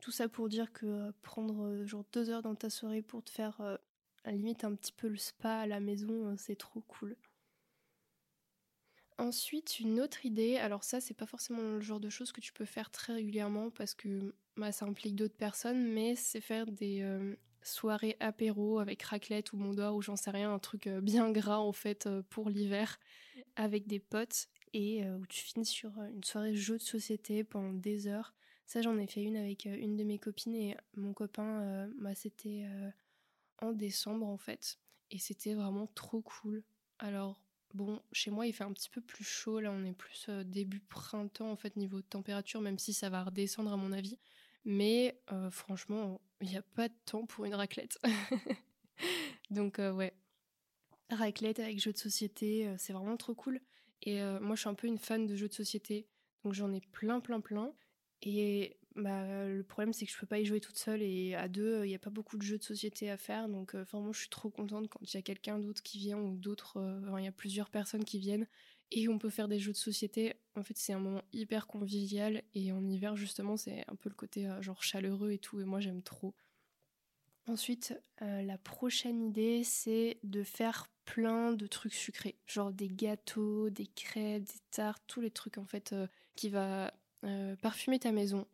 tout 0.00 0.10
ça 0.10 0.28
pour 0.28 0.48
dire 0.48 0.72
que 0.72 0.86
euh, 0.86 1.12
prendre 1.22 1.84
genre 1.84 2.04
deux 2.12 2.30
heures 2.30 2.42
dans 2.42 2.54
ta 2.54 2.70
soirée 2.70 3.02
pour 3.02 3.22
te 3.22 3.30
faire 3.30 3.60
à 4.24 4.32
limite 4.32 4.64
un 4.64 4.74
petit 4.74 4.92
peu 4.92 5.08
le 5.08 5.16
spa 5.16 5.60
à 5.60 5.66
la 5.66 5.80
maison, 5.80 6.36
c'est 6.36 6.56
trop 6.56 6.80
cool. 6.82 7.16
Ensuite, 9.16 9.80
une 9.80 10.00
autre 10.00 10.24
idée, 10.26 10.56
alors 10.56 10.84
ça 10.84 11.00
c'est 11.00 11.14
pas 11.14 11.26
forcément 11.26 11.62
le 11.62 11.80
genre 11.80 11.98
de 11.98 12.08
choses 12.08 12.30
que 12.30 12.40
tu 12.40 12.52
peux 12.52 12.64
faire 12.64 12.90
très 12.90 13.14
régulièrement 13.14 13.70
parce 13.70 13.94
que 13.94 14.34
bah, 14.56 14.70
ça 14.70 14.86
implique 14.86 15.16
d'autres 15.16 15.36
personnes, 15.36 15.92
mais 15.92 16.14
c'est 16.14 16.40
faire 16.40 16.66
des, 16.66 17.02
soirée 17.62 18.16
apéro 18.20 18.78
avec 18.78 19.02
raclette 19.02 19.52
ou 19.52 19.56
mondor 19.56 19.94
ou 19.94 20.02
j'en 20.02 20.16
sais 20.16 20.30
rien, 20.30 20.52
un 20.52 20.58
truc 20.58 20.86
euh, 20.86 21.00
bien 21.00 21.30
gras 21.30 21.58
en 21.58 21.72
fait 21.72 22.06
euh, 22.06 22.22
pour 22.30 22.48
l'hiver 22.48 22.98
avec 23.56 23.86
des 23.86 23.98
potes 23.98 24.48
et 24.72 25.04
euh, 25.04 25.16
où 25.16 25.26
tu 25.26 25.40
finis 25.40 25.66
sur 25.66 25.90
une 26.14 26.24
soirée 26.24 26.54
jeu 26.54 26.78
de 26.78 26.82
société 26.82 27.44
pendant 27.44 27.72
des 27.72 28.06
heures. 28.06 28.34
Ça 28.68 28.82
j'en 28.82 28.96
ai 28.98 29.06
fait 29.08 29.22
une 29.22 29.36
avec 29.36 29.64
une 29.64 29.96
de 29.96 30.04
mes 30.04 30.20
copines 30.20 30.54
et 30.54 30.76
mon 30.94 31.12
copain, 31.12 31.88
bah, 31.98 32.14
c'était 32.14 32.66
en 33.60 33.72
décembre 33.72 34.26
en 34.26 34.36
fait 34.36 34.78
et 35.10 35.18
c'était 35.18 35.54
vraiment 35.54 35.86
trop 35.94 36.20
cool. 36.20 36.62
Alors 36.98 37.40
bon, 37.72 38.00
chez 38.12 38.30
moi 38.30 38.46
il 38.46 38.52
fait 38.52 38.64
un 38.64 38.72
petit 38.72 38.90
peu 38.90 39.00
plus 39.00 39.24
chaud, 39.24 39.58
là 39.58 39.72
on 39.72 39.84
est 39.84 39.94
plus 39.94 40.28
début 40.44 40.80
printemps 40.80 41.50
en 41.50 41.56
fait 41.56 41.76
niveau 41.76 42.02
température 42.02 42.60
même 42.60 42.78
si 42.78 42.92
ça 42.92 43.08
va 43.08 43.24
redescendre 43.24 43.72
à 43.72 43.76
mon 43.76 43.90
avis. 43.90 44.18
Mais 44.66 45.18
franchement, 45.50 46.20
il 46.40 46.48
n'y 46.48 46.56
a 46.56 46.62
pas 46.62 46.88
de 46.88 46.94
temps 47.06 47.26
pour 47.26 47.46
une 47.46 47.54
raclette. 47.54 47.98
Donc 49.50 49.78
euh, 49.78 49.92
ouais, 49.92 50.14
raclette 51.10 51.58
avec 51.58 51.80
jeux 51.80 51.92
de 51.92 51.98
société, 51.98 52.66
euh, 52.66 52.74
c'est 52.78 52.92
vraiment 52.92 53.16
trop 53.16 53.34
cool. 53.34 53.60
Et 54.02 54.20
euh, 54.20 54.38
moi, 54.40 54.54
je 54.54 54.60
suis 54.60 54.68
un 54.68 54.74
peu 54.74 54.86
une 54.86 54.98
fan 54.98 55.26
de 55.26 55.34
jeux 55.34 55.48
de 55.48 55.54
société, 55.54 56.06
donc 56.44 56.54
j'en 56.54 56.72
ai 56.72 56.80
plein, 56.80 57.20
plein, 57.20 57.40
plein. 57.40 57.72
Et 58.22 58.76
bah, 58.96 59.46
le 59.46 59.62
problème, 59.62 59.92
c'est 59.92 60.06
que 60.06 60.12
je 60.12 60.18
peux 60.18 60.26
pas 60.26 60.40
y 60.40 60.44
jouer 60.44 60.60
toute 60.60 60.78
seule 60.78 61.02
et 61.02 61.34
à 61.34 61.48
deux, 61.48 61.84
il 61.84 61.88
n'y 61.88 61.94
a 61.94 62.00
pas 62.00 62.10
beaucoup 62.10 62.36
de 62.36 62.42
jeux 62.42 62.58
de 62.58 62.62
société 62.62 63.10
à 63.10 63.16
faire. 63.16 63.48
Donc 63.48 63.74
vraiment, 63.74 64.12
je 64.12 64.20
suis 64.20 64.28
trop 64.28 64.50
contente 64.50 64.88
quand 64.88 65.00
il 65.02 65.14
y 65.14 65.18
a 65.18 65.22
quelqu'un 65.22 65.58
d'autre 65.58 65.82
qui 65.82 65.98
vient 65.98 66.18
ou 66.18 66.36
d'autres, 66.36 67.00
il 67.18 67.24
y 67.24 67.28
a 67.28 67.32
plusieurs 67.32 67.70
personnes 67.70 68.04
qui 68.04 68.18
viennent 68.18 68.46
et 68.90 69.08
on 69.08 69.18
peut 69.18 69.30
faire 69.30 69.48
des 69.48 69.58
jeux 69.58 69.72
de 69.72 69.76
société. 69.76 70.34
En 70.56 70.62
fait, 70.62 70.76
c'est 70.76 70.92
un 70.92 70.98
moment 70.98 71.22
hyper 71.32 71.66
convivial 71.66 72.42
et 72.54 72.72
en 72.72 72.86
hiver, 72.86 73.16
justement, 73.16 73.56
c'est 73.56 73.84
un 73.88 73.96
peu 73.96 74.08
le 74.08 74.14
côté 74.14 74.48
euh, 74.48 74.62
genre 74.62 74.82
chaleureux 74.82 75.32
et 75.32 75.38
tout, 75.38 75.60
et 75.60 75.64
moi 75.64 75.80
j'aime 75.80 76.02
trop. 76.02 76.34
Ensuite, 77.46 77.98
euh, 78.22 78.42
la 78.42 78.58
prochaine 78.58 79.22
idée, 79.22 79.64
c'est 79.64 80.18
de 80.22 80.42
faire 80.42 80.86
plein 81.04 81.52
de 81.52 81.66
trucs 81.66 81.94
sucrés, 81.94 82.36
genre 82.46 82.72
des 82.72 82.88
gâteaux, 82.88 83.70
des 83.70 83.86
crêpes, 83.86 84.44
des 84.44 84.60
tartes, 84.70 85.02
tous 85.06 85.20
les 85.20 85.30
trucs 85.30 85.56
en 85.56 85.64
fait 85.64 85.92
euh, 85.92 86.06
qui 86.36 86.50
va 86.50 86.92
parfumer 87.60 87.98
ta 87.98 88.12
maison. 88.12 88.46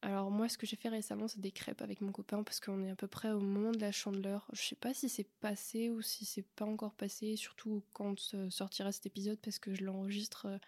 Alors 0.00 0.30
moi, 0.30 0.48
ce 0.48 0.56
que 0.56 0.66
j'ai 0.66 0.76
fait 0.76 0.88
récemment, 0.88 1.26
c'est 1.26 1.40
des 1.40 1.50
crêpes 1.50 1.82
avec 1.82 2.00
mon 2.00 2.12
copain 2.12 2.44
parce 2.44 2.60
qu'on 2.60 2.84
est 2.84 2.90
à 2.90 2.94
peu 2.94 3.08
près 3.08 3.32
au 3.32 3.40
moment 3.40 3.72
de 3.72 3.80
la 3.80 3.90
chandeleur. 3.90 4.46
Je 4.52 4.62
sais 4.62 4.76
pas 4.76 4.94
si 4.94 5.08
c'est 5.08 5.28
passé 5.40 5.90
ou 5.90 6.02
si 6.02 6.24
c'est 6.24 6.46
pas 6.54 6.64
encore 6.64 6.94
passé, 6.94 7.34
surtout 7.34 7.82
quand 7.92 8.16
sortira 8.50 8.92
cet 8.92 9.06
épisode 9.06 9.38
parce 9.40 9.58
que 9.58 9.74
je 9.74 9.84
l'enregistre. 9.84 10.46
Euh, 10.46 10.58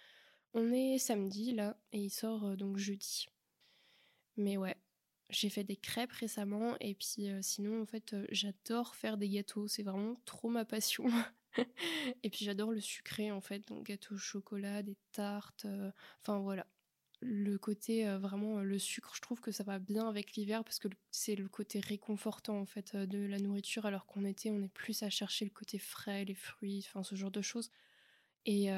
on 0.53 0.73
est 0.73 0.99
samedi 0.99 1.53
là 1.53 1.77
et 1.93 2.01
il 2.01 2.11
sort 2.11 2.45
euh, 2.45 2.57
donc 2.57 2.77
jeudi. 2.77 3.29
Mais 4.37 4.57
ouais, 4.57 4.77
j'ai 5.29 5.49
fait 5.49 5.65
des 5.65 5.77
crêpes 5.77 6.13
récemment 6.13 6.77
et 6.81 6.95
puis 6.95 7.31
euh, 7.31 7.41
sinon 7.41 7.83
en 7.83 7.87
fait 7.87 8.17
j'adore 8.31 8.97
faire 8.97 9.17
des 9.17 9.29
gâteaux, 9.29 9.69
c'est 9.69 9.85
vraiment 9.85 10.17
trop 10.25 10.49
ma 10.49 10.65
passion. 10.65 11.07
et 12.25 12.31
puis 12.31 12.45
j'adore 12.45 12.73
le 12.73 12.81
sucré 12.81 13.31
en 13.31 13.41
fait, 13.41 13.61
donc 13.69 13.87
gâteau 13.87 14.17
au 14.17 14.19
chocolat, 14.19 14.83
des 14.83 14.97
tartes, 15.13 15.67
enfin 16.21 16.41
voilà, 16.41 16.67
le 17.21 17.59
côté 17.59 18.07
vraiment 18.17 18.61
le 18.61 18.79
sucre, 18.79 19.15
je 19.15 19.21
trouve 19.21 19.41
que 19.41 19.53
ça 19.53 19.63
va 19.63 19.79
bien 19.79 20.09
avec 20.09 20.33
l'hiver 20.33 20.65
parce 20.65 20.79
que 20.79 20.89
c'est 21.11 21.35
le 21.35 21.49
côté 21.49 21.81
réconfortant 21.81 22.59
en 22.59 22.65
fait 22.67 22.97
de 22.97 23.27
la 23.27 23.39
nourriture 23.39 23.87
alors 23.87 24.07
qu'en 24.07 24.25
été 24.25 24.51
on 24.51 24.63
est 24.63 24.73
plus 24.73 25.03
à 25.03 25.11
chercher 25.11 25.45
le 25.45 25.51
côté 25.51 25.79
frais, 25.79 26.25
les 26.25 26.35
fruits, 26.35 26.85
enfin 26.87 27.03
ce 27.03 27.15
genre 27.15 27.31
de 27.31 27.43
choses. 27.43 27.71
Et 28.47 28.71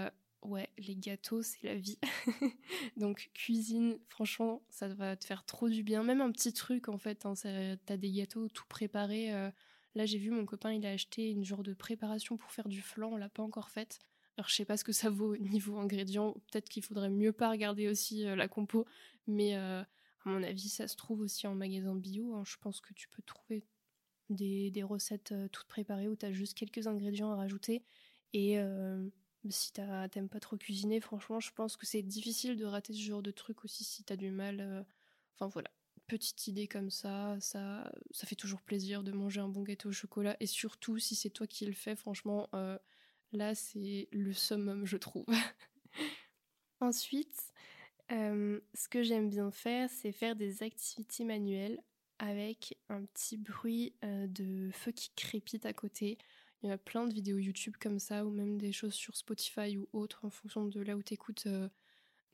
ouais, 0.42 0.68
les 0.78 0.96
gâteaux 0.96 1.42
c'est 1.42 1.62
la 1.62 1.76
vie. 1.76 1.98
Donc 2.96 3.30
cuisine, 3.32 3.98
franchement 4.08 4.62
ça 4.70 4.88
va 4.88 5.16
te 5.16 5.24
faire 5.24 5.44
trop 5.44 5.68
du 5.68 5.82
bien. 5.82 6.02
Même 6.02 6.20
un 6.20 6.32
petit 6.32 6.52
truc 6.52 6.88
en 6.88 6.98
fait, 6.98 7.24
hein, 7.26 7.34
t'as 7.86 7.96
des 7.96 8.10
gâteaux 8.10 8.48
tout 8.48 8.66
préparés. 8.68 9.30
là 9.94 10.04
j'ai 10.04 10.18
vu 10.18 10.30
mon 10.30 10.46
copain 10.46 10.72
il 10.72 10.84
a 10.84 10.90
acheté 10.90 11.30
une 11.30 11.44
genre 11.44 11.62
de 11.62 11.74
préparation 11.74 12.36
pour 12.36 12.50
faire 12.50 12.68
du 12.68 12.82
flan, 12.82 13.12
on 13.12 13.16
l'a 13.16 13.28
pas 13.28 13.42
encore 13.42 13.70
faite. 13.70 14.00
Alors 14.36 14.48
je 14.48 14.54
sais 14.54 14.64
pas 14.64 14.76
ce 14.76 14.84
que 14.84 14.92
ça 14.92 15.10
vaut 15.10 15.36
niveau 15.36 15.76
ingrédients, 15.78 16.32
peut-être 16.50 16.68
qu'il 16.68 16.82
faudrait 16.82 17.10
mieux 17.10 17.32
pas 17.32 17.50
regarder 17.50 17.88
aussi 17.88 18.26
euh, 18.26 18.34
la 18.34 18.48
compo, 18.48 18.86
mais 19.26 19.56
euh, 19.56 19.82
à 19.82 20.28
mon 20.28 20.42
avis 20.42 20.68
ça 20.70 20.88
se 20.88 20.96
trouve 20.96 21.20
aussi 21.20 21.46
en 21.46 21.54
magasin 21.54 21.94
bio. 21.94 22.34
Hein. 22.34 22.42
Je 22.46 22.56
pense 22.56 22.80
que 22.80 22.94
tu 22.94 23.08
peux 23.08 23.22
trouver 23.22 23.66
des, 24.30 24.82
recettes 24.82 25.32
euh, 25.32 25.48
toutes 25.48 25.68
préparées 25.68 26.08
où 26.08 26.16
tu 26.16 26.32
juste 26.32 26.56
quelques 26.56 26.86
ingrédients 26.86 27.30
à 27.30 27.36
rajouter. 27.36 27.84
Et 28.32 28.56
si 29.50 29.72
t'aimes 29.72 30.30
pas 30.30 30.40
trop 30.40 30.56
cuisiner, 30.56 31.00
franchement 31.00 31.38
je 31.38 31.50
pense 31.52 31.76
que 31.76 31.84
c'est 31.84 32.02
difficile 32.02 32.56
de 32.56 32.64
rater 32.64 32.94
ce 32.94 33.00
genre 33.00 33.22
de 33.22 33.30
truc 33.30 33.64
aussi 33.64 33.84
si 33.84 34.04
t'as 34.04 34.16
du 34.16 34.30
mal. 34.30 34.86
Enfin 35.34 35.48
voilà, 35.48 35.70
petite 36.06 36.46
idée 36.46 36.66
comme 36.66 36.88
ça, 36.90 37.36
ça, 37.40 37.92
ça 38.10 38.26
fait 38.26 38.36
toujours 38.36 38.62
plaisir 38.62 39.02
de 39.02 39.12
manger 39.12 39.40
un 39.40 39.48
bon 39.48 39.62
gâteau 39.62 39.90
au 39.90 39.92
chocolat 39.92 40.34
et 40.40 40.46
surtout 40.46 40.98
si 40.98 41.14
c'est 41.14 41.28
toi 41.28 41.46
qui 41.46 41.66
le 41.66 41.74
fais, 41.74 41.94
franchement, 41.94 42.48
Là, 43.32 43.54
c'est 43.54 44.08
le 44.12 44.32
summum, 44.32 44.84
je 44.84 44.96
trouve. 44.96 45.26
Ensuite, 46.80 47.52
euh, 48.10 48.60
ce 48.74 48.88
que 48.88 49.02
j'aime 49.02 49.30
bien 49.30 49.50
faire, 49.50 49.88
c'est 49.88 50.12
faire 50.12 50.36
des 50.36 50.62
activités 50.62 51.24
manuelles 51.24 51.82
avec 52.18 52.76
un 52.88 53.04
petit 53.04 53.38
bruit 53.38 53.94
euh, 54.04 54.26
de 54.26 54.70
feu 54.72 54.92
qui 54.92 55.10
crépite 55.16 55.64
à 55.64 55.72
côté. 55.72 56.18
Il 56.62 56.68
y 56.68 56.72
a 56.72 56.78
plein 56.78 57.06
de 57.06 57.14
vidéos 57.14 57.38
YouTube 57.38 57.76
comme 57.80 57.98
ça, 57.98 58.24
ou 58.26 58.30
même 58.30 58.58
des 58.58 58.72
choses 58.72 58.94
sur 58.94 59.16
Spotify 59.16 59.76
ou 59.78 59.88
autres, 59.92 60.24
en 60.24 60.30
fonction 60.30 60.66
de 60.66 60.80
là 60.80 60.94
où 60.94 61.02
tu 61.02 61.14
écoutes 61.14 61.46
euh, 61.46 61.68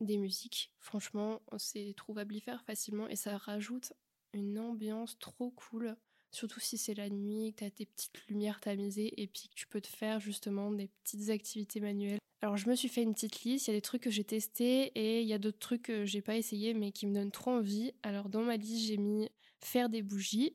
des 0.01 0.17
musiques. 0.17 0.73
Franchement, 0.81 1.41
c'est 1.59 1.95
faire 2.41 2.63
facilement 2.65 3.09
et 3.09 3.17
ça 3.17 3.37
rajoute 3.39 3.93
une 4.33 4.59
ambiance 4.59 5.19
trop 5.19 5.51
cool. 5.51 5.97
Surtout 6.31 6.61
si 6.61 6.77
c'est 6.77 6.95
la 6.95 7.09
nuit, 7.09 7.53
que 7.53 7.61
tu 7.61 7.65
as 7.65 7.71
tes 7.71 7.87
petites 7.87 8.27
lumières 8.29 8.61
tamisées 8.61 9.21
et 9.21 9.27
puis 9.27 9.49
que 9.49 9.55
tu 9.55 9.67
peux 9.67 9.81
te 9.81 9.89
faire 9.89 10.21
justement 10.21 10.71
des 10.71 10.89
petites 11.05 11.31
activités 11.31 11.81
manuelles. 11.81 12.19
Alors 12.41 12.57
je 12.57 12.69
me 12.69 12.77
suis 12.77 12.89
fait 12.89 13.03
une 13.03 13.15
petite 13.15 13.43
liste, 13.43 13.67
il 13.67 13.71
y 13.71 13.75
a 13.75 13.77
des 13.77 13.83
trucs 13.83 14.03
que 14.03 14.11
j'ai 14.11 14.25
testés 14.25 14.93
et 14.95 15.23
il 15.23 15.27
y 15.27 15.33
a 15.33 15.39
d'autres 15.39 15.59
trucs 15.59 15.83
que 15.83 16.05
j'ai 16.05 16.23
pas 16.23 16.37
essayé 16.37 16.73
mais 16.73 16.93
qui 16.93 17.07
me 17.07 17.15
donnent 17.15 17.33
trop 17.33 17.51
envie. 17.51 17.93
Alors 18.03 18.29
dans 18.29 18.43
ma 18.43 18.57
liste 18.57 18.87
j'ai 18.87 18.97
mis 18.97 19.29
faire 19.61 19.89
des 19.89 20.03
bougies, 20.03 20.55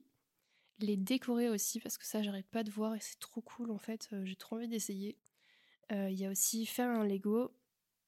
les 0.79 0.95
décorer 0.95 1.49
aussi 1.49 1.81
parce 1.81 1.97
que 1.97 2.05
ça 2.05 2.21
j'arrête 2.21 2.47
pas 2.47 2.63
de 2.63 2.71
voir 2.71 2.95
et 2.95 2.99
c'est 3.01 3.19
trop 3.19 3.41
cool 3.41 3.69
en 3.69 3.77
fait, 3.77 4.07
euh, 4.13 4.23
j'ai 4.23 4.37
trop 4.37 4.55
envie 4.55 4.69
d'essayer. 4.69 5.17
Euh, 5.91 6.09
il 6.09 6.17
y 6.17 6.25
a 6.25 6.31
aussi 6.31 6.65
faire 6.65 6.89
un 6.89 7.05
Lego, 7.05 7.51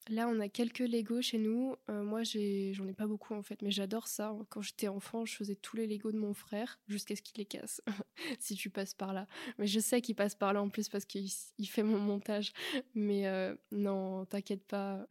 Là, 0.09 0.27
on 0.27 0.39
a 0.39 0.49
quelques 0.49 0.79
Lego 0.79 1.21
chez 1.21 1.39
nous. 1.39 1.75
Euh, 1.89 2.03
moi, 2.03 2.21
j'en 2.23 2.87
ai, 2.87 2.93
pas 2.95 3.07
beaucoup 3.07 3.33
en 3.33 3.41
fait, 3.41 3.61
mais 3.63 3.71
j'adore 3.71 4.07
ça. 4.07 4.35
Quand 4.49 4.61
j'étais 4.61 4.87
enfant, 4.87 5.25
je 5.25 5.35
faisais 5.35 5.55
tous 5.55 5.75
les 5.75 5.87
Lego 5.87 6.11
de 6.11 6.17
mon 6.17 6.35
frère 6.35 6.79
jusqu'à 6.87 7.15
ce 7.15 7.23
qu'il 7.23 7.37
les 7.37 7.45
casse. 7.45 7.81
si 8.39 8.55
tu 8.55 8.69
passes 8.69 8.93
par 8.93 9.13
là. 9.13 9.27
Mais 9.57 9.65
je 9.65 9.79
sais 9.79 10.01
qu'il 10.01 10.15
passe 10.15 10.35
par 10.35 10.53
là 10.53 10.61
en 10.61 10.69
plus 10.69 10.89
parce 10.89 11.05
qu'il 11.05 11.29
fait 11.67 11.81
mon 11.81 11.97
montage. 11.97 12.53
Mais 12.93 13.25
euh, 13.25 13.55
non, 13.71 14.25
t'inquiète 14.25 14.63
pas. 14.65 15.07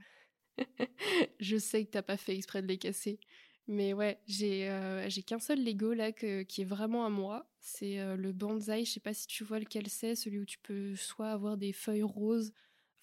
je 1.41 1.57
sais 1.57 1.85
que 1.85 1.91
t'as 1.91 2.03
pas 2.03 2.17
fait 2.17 2.37
exprès 2.37 2.63
de 2.63 2.69
les 2.69 2.79
casser. 2.79 3.19
Mais 3.67 3.95
ouais, 3.95 4.21
j'ai 4.29 4.69
euh, 4.71 5.09
qu'un 5.27 5.41
seul 5.41 5.65
Lego 5.65 5.93
là 5.93 6.13
qui 6.13 6.61
est 6.61 6.65
vraiment 6.65 7.05
à 7.05 7.09
moi. 7.09 7.51
C'est 7.59 8.17
le 8.17 8.33
bonsaï. 8.33 8.85
Je 8.85 8.93
sais 8.93 9.01
pas 9.01 9.15
si 9.15 9.27
tu 9.27 9.43
vois 9.43 9.59
lequel 9.59 9.89
c'est, 9.89 10.15
celui 10.15 10.39
où 10.39 10.45
tu 10.45 10.59
peux 10.59 10.95
soit 10.95 11.31
avoir 11.31 11.57
des 11.57 11.73
feuilles 11.73 12.03
roses 12.03 12.53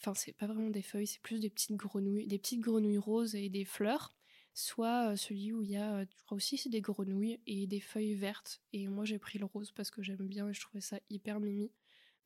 enfin 0.01 0.13
c'est 0.15 0.33
pas 0.33 0.47
vraiment 0.47 0.69
des 0.69 0.81
feuilles, 0.81 1.07
c'est 1.07 1.21
plus 1.21 1.39
des 1.39 1.49
petites 1.49 1.75
grenouilles, 1.75 2.27
des 2.27 2.39
petites 2.39 2.61
grenouilles 2.61 2.97
roses 2.97 3.35
et 3.35 3.49
des 3.49 3.65
fleurs, 3.65 4.15
soit 4.53 5.11
euh, 5.11 5.15
celui 5.15 5.53
où 5.53 5.61
il 5.63 5.71
y 5.71 5.77
a, 5.77 5.97
euh, 5.97 6.05
je 6.17 6.23
crois 6.23 6.35
aussi 6.35 6.57
c'est 6.57 6.69
des 6.69 6.81
grenouilles 6.81 7.39
et 7.45 7.67
des 7.67 7.79
feuilles 7.79 8.15
vertes. 8.15 8.61
Et 8.73 8.87
moi 8.87 9.05
j'ai 9.05 9.19
pris 9.19 9.39
le 9.39 9.45
rose 9.45 9.71
parce 9.71 9.91
que 9.91 10.01
j'aime 10.01 10.27
bien 10.27 10.49
et 10.49 10.53
je 10.53 10.61
trouvais 10.61 10.81
ça 10.81 10.99
hyper 11.09 11.39
mimi. 11.39 11.71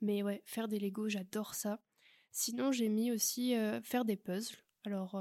Mais 0.01 0.23
ouais, 0.23 0.41
faire 0.45 0.67
des 0.67 0.79
Lego, 0.79 1.09
j'adore 1.09 1.55
ça. 1.55 1.81
Sinon 2.31 2.71
j'ai 2.71 2.89
mis 2.89 3.11
aussi 3.11 3.55
euh, 3.55 3.81
faire 3.81 4.05
des 4.05 4.15
puzzles. 4.15 4.57
Alors 4.85 5.19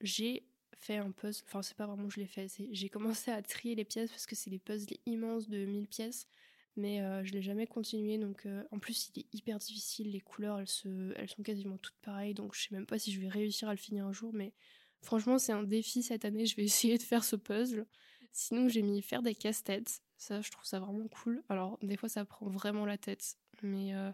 j'ai 0.00 0.46
fait 0.78 0.96
un 0.96 1.10
puzzle, 1.10 1.44
enfin 1.46 1.62
c'est 1.62 1.76
pas 1.76 1.86
vraiment 1.86 2.08
je 2.08 2.20
l'ai 2.20 2.26
fait, 2.26 2.48
j'ai 2.70 2.88
commencé 2.88 3.30
à 3.30 3.42
trier 3.42 3.74
les 3.74 3.84
pièces 3.84 4.10
parce 4.10 4.26
que 4.26 4.36
c'est 4.36 4.50
des 4.50 4.58
puzzles 4.58 4.96
immenses 5.06 5.48
de 5.48 5.64
1000 5.64 5.88
pièces 5.88 6.28
mais 6.76 7.00
euh, 7.00 7.24
je 7.24 7.32
l'ai 7.32 7.42
jamais 7.42 7.66
continué 7.66 8.18
donc 8.18 8.46
euh, 8.46 8.64
en 8.72 8.78
plus 8.78 9.10
il 9.14 9.20
est 9.20 9.26
hyper 9.32 9.58
difficile 9.58 10.10
les 10.10 10.20
couleurs 10.20 10.58
elles 10.58 10.68
se 10.68 11.12
elles 11.16 11.28
sont 11.28 11.42
quasiment 11.42 11.78
toutes 11.78 11.98
pareilles 12.02 12.34
donc 12.34 12.54
je 12.54 12.62
sais 12.62 12.74
même 12.74 12.86
pas 12.86 12.98
si 12.98 13.12
je 13.12 13.20
vais 13.20 13.28
réussir 13.28 13.68
à 13.68 13.72
le 13.72 13.78
finir 13.78 14.06
un 14.06 14.12
jour 14.12 14.32
mais 14.32 14.52
franchement 15.00 15.38
c'est 15.38 15.52
un 15.52 15.62
défi 15.62 16.02
cette 16.02 16.24
année 16.24 16.46
je 16.46 16.56
vais 16.56 16.64
essayer 16.64 16.98
de 16.98 17.02
faire 17.02 17.24
ce 17.24 17.36
puzzle. 17.36 17.86
Sinon 18.32 18.68
j'ai 18.68 18.82
mis 18.82 19.00
faire 19.00 19.22
des 19.22 19.34
casse-têtes. 19.34 20.02
Ça 20.16 20.40
je 20.40 20.50
trouve 20.50 20.64
ça 20.64 20.80
vraiment 20.80 21.06
cool. 21.06 21.44
Alors 21.48 21.78
des 21.82 21.96
fois 21.96 22.08
ça 22.08 22.24
prend 22.24 22.48
vraiment 22.48 22.86
la 22.86 22.98
tête 22.98 23.36
mais 23.62 23.94
euh, 23.94 24.10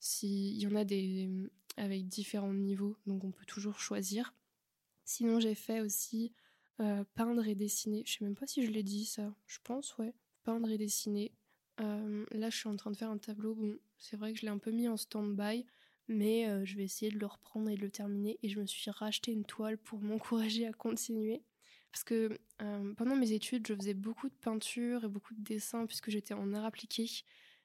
s'il 0.00 0.58
y 0.60 0.66
en 0.66 0.74
a 0.74 0.84
des 0.84 1.28
avec 1.76 2.08
différents 2.08 2.52
niveaux 2.52 2.96
donc 3.06 3.22
on 3.22 3.30
peut 3.30 3.46
toujours 3.46 3.78
choisir. 3.78 4.34
Sinon 5.04 5.38
j'ai 5.38 5.54
fait 5.54 5.80
aussi 5.80 6.32
peindre 7.14 7.46
et 7.46 7.54
dessiner. 7.54 8.02
Je 8.06 8.14
sais 8.14 8.24
même 8.24 8.34
pas 8.34 8.46
si 8.46 8.64
je 8.64 8.70
l'ai 8.70 8.82
dit 8.82 9.04
ça. 9.04 9.34
Je 9.46 9.58
pense 9.62 9.96
ouais. 9.98 10.14
Peindre 10.42 10.70
et 10.70 10.78
dessiner 10.78 11.30
euh, 11.80 12.24
là, 12.32 12.50
je 12.50 12.56
suis 12.56 12.68
en 12.68 12.76
train 12.76 12.90
de 12.90 12.96
faire 12.96 13.10
un 13.10 13.18
tableau. 13.18 13.54
Bon, 13.54 13.78
c'est 13.98 14.16
vrai 14.16 14.32
que 14.32 14.38
je 14.38 14.42
l'ai 14.42 14.50
un 14.50 14.58
peu 14.58 14.70
mis 14.70 14.88
en 14.88 14.96
stand-by, 14.96 15.66
mais 16.08 16.48
euh, 16.48 16.64
je 16.64 16.76
vais 16.76 16.84
essayer 16.84 17.10
de 17.10 17.18
le 17.18 17.26
reprendre 17.26 17.68
et 17.70 17.76
de 17.76 17.80
le 17.80 17.90
terminer. 17.90 18.38
Et 18.42 18.48
je 18.48 18.60
me 18.60 18.66
suis 18.66 18.90
racheté 18.90 19.32
une 19.32 19.44
toile 19.44 19.78
pour 19.78 20.00
m'encourager 20.02 20.66
à 20.66 20.72
continuer. 20.72 21.42
Parce 21.92 22.04
que 22.04 22.38
euh, 22.62 22.94
pendant 22.94 23.16
mes 23.16 23.32
études, 23.32 23.66
je 23.66 23.74
faisais 23.74 23.94
beaucoup 23.94 24.28
de 24.28 24.34
peinture 24.34 25.04
et 25.04 25.08
beaucoup 25.08 25.34
de 25.34 25.42
dessins 25.42 25.86
puisque 25.86 26.10
j'étais 26.10 26.34
en 26.34 26.54
art 26.54 26.64
appliqué. 26.64 27.06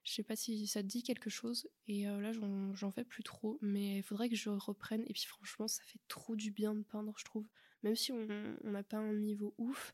Je 0.03 0.12
sais 0.12 0.24
pas 0.24 0.36
si 0.36 0.67
ça 0.67 0.81
te 0.81 0.88
dit 0.88 1.03
quelque 1.03 1.29
chose. 1.29 1.67
Et 1.88 2.05
là, 2.05 2.31
j'en 2.31 2.91
fais 2.91 3.03
plus 3.03 3.24
trop. 3.24 3.57
Mais 3.62 3.98
il 3.98 4.03
faudrait 4.03 4.29
que 4.29 4.36
je 4.36 4.50
reprenne. 4.50 5.03
Et 5.07 5.13
puis 5.13 5.25
franchement, 5.25 5.67
ça 5.67 5.84
fait 5.84 6.00
trop 6.07 6.36
du 6.36 6.51
bien 6.51 6.75
de 6.75 6.84
peindre, 6.84 7.13
je 7.17 7.25
trouve. 7.25 7.48
Même 7.84 7.95
si 7.95 8.12
on 8.12 8.27
n'a 8.63 8.84
pas 8.84 8.98
un 8.98 9.13
niveau 9.13 9.53
ouf. 9.57 9.93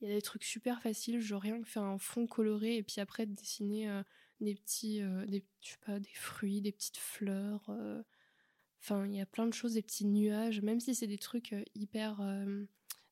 Il 0.00 0.08
y 0.08 0.12
a 0.12 0.14
des 0.14 0.22
trucs 0.22 0.44
super 0.44 0.80
faciles, 0.80 1.20
genre 1.20 1.42
rien 1.42 1.60
que 1.60 1.68
faire 1.68 1.82
un 1.82 1.98
fond 1.98 2.26
coloré 2.26 2.76
et 2.76 2.82
puis 2.82 3.00
après 3.00 3.26
dessiner 3.26 3.90
euh, 3.90 4.02
des 4.40 4.54
petits, 4.54 5.02
euh, 5.02 5.26
des, 5.26 5.44
je 5.60 5.70
sais 5.70 5.78
pas, 5.84 6.00
des 6.00 6.14
fruits, 6.14 6.62
des 6.62 6.72
petites 6.72 6.96
fleurs. 6.96 7.64
Euh. 7.68 8.02
Enfin, 8.82 9.06
il 9.06 9.14
y 9.14 9.20
a 9.20 9.26
plein 9.26 9.46
de 9.46 9.52
choses, 9.52 9.74
des 9.74 9.82
petits 9.82 10.06
nuages. 10.06 10.62
Même 10.62 10.80
si 10.80 10.94
c'est 10.94 11.06
des 11.06 11.18
trucs 11.18 11.54
hyper 11.74 12.22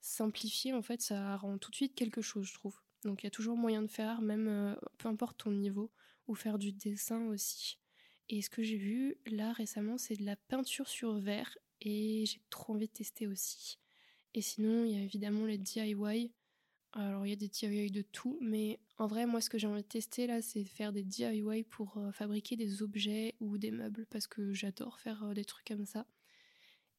simplifiés, 0.00 0.73
en 0.73 0.80
fait, 0.80 1.02
ça 1.02 1.37
rend 1.37 1.59
tout 1.59 1.71
de 1.71 1.76
suite 1.76 1.95
quelque 1.95 2.23
chose, 2.23 2.47
je 2.47 2.54
trouve. 2.54 2.80
Donc 3.04 3.23
il 3.23 3.26
y 3.26 3.28
a 3.28 3.30
toujours 3.30 3.57
moyen 3.57 3.83
de 3.83 3.90
faire, 3.90 4.23
même 4.23 4.78
peu 4.97 5.09
importe 5.09 5.37
ton 5.40 5.50
niveau, 5.50 5.92
ou 6.26 6.35
faire 6.35 6.59
du 6.59 6.73
dessin 6.73 7.26
aussi. 7.26 7.78
Et 8.30 8.40
ce 8.40 8.49
que 8.49 8.62
j'ai 8.62 8.78
vu 8.78 9.18
là 9.26 9.52
récemment, 9.52 9.99
c'est 9.99 10.16
de 10.16 10.25
la 10.25 10.37
peinture 10.37 10.88
sur 10.88 11.18
verre 11.18 11.59
et 11.83 12.25
j'ai 12.26 12.40
trop 12.49 12.75
envie 12.75 12.88
de 12.88 12.92
tester 12.92 13.26
aussi. 13.26 13.78
Et 14.35 14.40
sinon, 14.40 14.85
il 14.85 14.92
y 14.92 14.97
a 14.97 15.02
évidemment 15.02 15.47
les 15.47 15.59
DIY. 15.59 16.33
Alors 16.99 17.25
il 17.25 17.31
y 17.31 17.33
a 17.33 17.37
des 17.37 17.47
DIY 17.47 17.93
de 17.93 18.02
tout, 18.02 18.38
mais 18.40 18.81
en 18.97 19.07
vrai 19.07 19.25
moi 19.25 19.40
ce 19.40 19.49
que 19.49 19.57
j'ai 19.57 19.69
envie 19.69 19.83
de 19.83 19.87
tester 19.87 20.26
là 20.26 20.43
c'est 20.43 20.64
faire 20.64 20.93
des 20.93 21.05
DIY 21.05 21.62
pour 21.62 21.97
euh, 21.97 22.11
fabriquer 22.11 22.57
des 22.57 22.83
objets 22.83 23.37
ou 23.38 23.57
des 23.57 23.71
meubles 23.71 24.05
parce 24.11 24.26
que 24.26 24.52
j'adore 24.52 24.99
faire 24.99 25.23
euh, 25.23 25.33
des 25.33 25.45
trucs 25.45 25.69
comme 25.69 25.87
ça. 25.87 26.07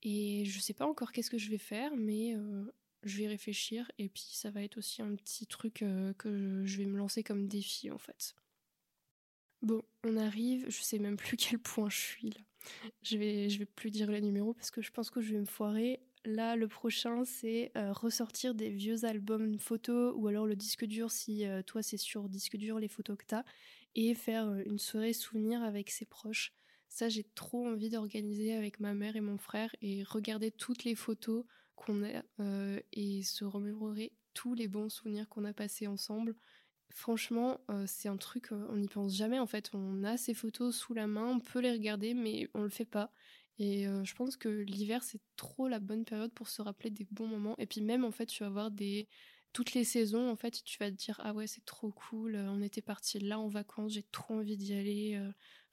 Et 0.02 0.46
je 0.46 0.58
sais 0.62 0.74
pas 0.74 0.86
encore 0.86 1.12
qu'est-ce 1.12 1.30
que 1.30 1.38
je 1.38 1.50
vais 1.50 1.58
faire, 1.58 1.98
mais 1.98 2.34
euh, 2.34 2.64
je 3.04 3.18
vais 3.18 3.28
réfléchir 3.28 3.92
et 3.98 4.08
puis 4.08 4.24
ça 4.32 4.52
va 4.52 4.64
être 4.64 4.78
aussi 4.78 5.02
un 5.02 5.14
petit 5.16 5.46
truc 5.48 5.84
que 6.18 6.64
je 6.64 6.78
vais 6.78 6.86
me 6.86 6.98
lancer 6.98 7.22
comme 7.22 7.50
défi 7.50 7.92
en 7.92 7.98
fait. 7.98 8.36
Bon, 9.62 9.84
on 10.06 10.16
arrive, 10.16 10.66
je 10.70 10.82
sais 10.82 11.00
même 11.00 11.18
plus 11.18 11.36
quel 11.38 11.60
point 11.60 11.90
je 11.90 11.98
suis 11.98 12.30
là. 12.30 12.42
Je 13.02 13.18
vais, 13.18 13.50
je 13.50 13.60
vais 13.60 13.66
plus 13.66 13.92
dire 13.92 14.10
les 14.10 14.22
numéros 14.22 14.54
parce 14.54 14.72
que 14.72 14.82
je 14.82 14.92
pense 14.92 15.10
que 15.10 15.20
je 15.20 15.34
vais 15.34 15.42
me 15.42 15.46
foirer. 15.46 16.00
Là, 16.26 16.56
le 16.56 16.68
prochain, 16.68 17.24
c'est 17.24 17.72
ressortir 17.76 18.54
des 18.54 18.70
vieux 18.70 19.06
albums 19.06 19.58
photos 19.58 20.14
ou 20.18 20.28
alors 20.28 20.46
le 20.46 20.56
disque 20.56 20.86
dur 20.86 21.12
si 21.12 21.46
toi 21.66 21.82
c'est 21.82 21.98
sur 21.98 22.28
disque 22.30 22.58
dur 22.58 22.78
les 22.80 22.90
photos 22.90 23.18
que 23.18 23.26
t'as 23.26 23.44
et 23.96 24.14
faire 24.14 24.54
une 24.66 24.80
soirée 24.80 25.14
souvenir 25.14 25.64
avec 25.64 25.90
ses 25.90 26.06
proches. 26.06 26.54
Ça, 26.90 27.08
j'ai 27.08 27.24
trop 27.36 27.68
envie 27.68 27.90
d'organiser 27.90 28.54
avec 28.54 28.80
ma 28.80 28.94
mère 28.94 29.16
et 29.16 29.22
mon 29.22 29.38
frère 29.38 29.74
et 29.82 30.04
regarder 30.04 30.52
toutes 30.52 30.84
les 30.84 30.96
photos 30.96 31.46
qu'on 31.76 32.04
a 32.04 32.24
et 32.92 33.24
se 33.24 33.46
remémorer 33.46 34.12
tous 34.34 34.54
les 34.54 34.68
bons 34.68 34.90
souvenirs 34.90 35.28
qu'on 35.30 35.46
a 35.46 35.54
passés 35.54 35.88
ensemble. 35.88 36.36
Franchement, 36.92 37.60
c'est 37.86 38.10
un 38.10 38.18
truc, 38.18 38.50
on 38.52 38.76
n'y 38.76 38.88
pense 38.88 39.16
jamais 39.16 39.40
en 39.40 39.46
fait. 39.46 39.70
On 39.74 40.04
a 40.04 40.18
ces 40.18 40.34
photos 40.34 40.76
sous 40.76 40.94
la 40.94 41.08
main, 41.08 41.28
on 41.28 41.40
peut 41.40 41.60
les 41.60 41.72
regarder, 41.72 42.14
mais 42.14 42.50
on 42.54 42.64
le 42.64 42.70
fait 42.70 42.86
pas. 42.86 43.14
Et 43.60 43.86
je 44.04 44.16
pense 44.16 44.38
que 44.38 44.50
l'hiver, 44.50 45.04
c'est 45.04 45.22
trop 45.36 45.68
la 45.68 45.80
bonne 45.80 46.06
période 46.06 46.34
pour 46.34 46.48
se 46.48 46.62
rappeler 46.62 46.90
des 46.90 47.06
bons 47.12 47.28
moments. 47.28 47.56
Et 47.58 47.68
puis 47.68 47.82
même, 47.82 48.04
en 48.06 48.12
fait, 48.12 48.26
tu 48.26 48.44
vas 48.44 48.50
voir 48.50 48.72
des... 48.72 49.08
Toutes 49.52 49.74
les 49.74 49.84
saisons, 49.84 50.30
en 50.30 50.36
fait, 50.36 50.64
tu 50.64 50.78
vas 50.78 50.92
te 50.92 50.96
dire, 50.96 51.20
ah 51.24 51.34
ouais, 51.34 51.48
c'est 51.48 51.66
trop 51.66 51.92
cool, 51.92 52.36
on 52.36 52.62
était 52.62 52.84
parti 52.84 53.18
là 53.20 53.40
en 53.40 53.48
vacances, 53.48 53.94
j'ai 53.94 54.04
trop 54.04 54.36
envie 54.36 54.58
d'y 54.58 54.74
aller. 54.74 55.20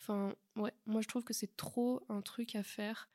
Enfin, 0.01 0.35
ouais, 0.57 0.73
moi 0.87 1.03
je 1.03 1.09
trouve 1.09 1.25
que 1.25 1.35
c'est 1.35 1.57
trop 1.59 2.03
un 2.09 2.23
truc 2.23 2.57
à 2.57 2.63
faire 2.63 3.11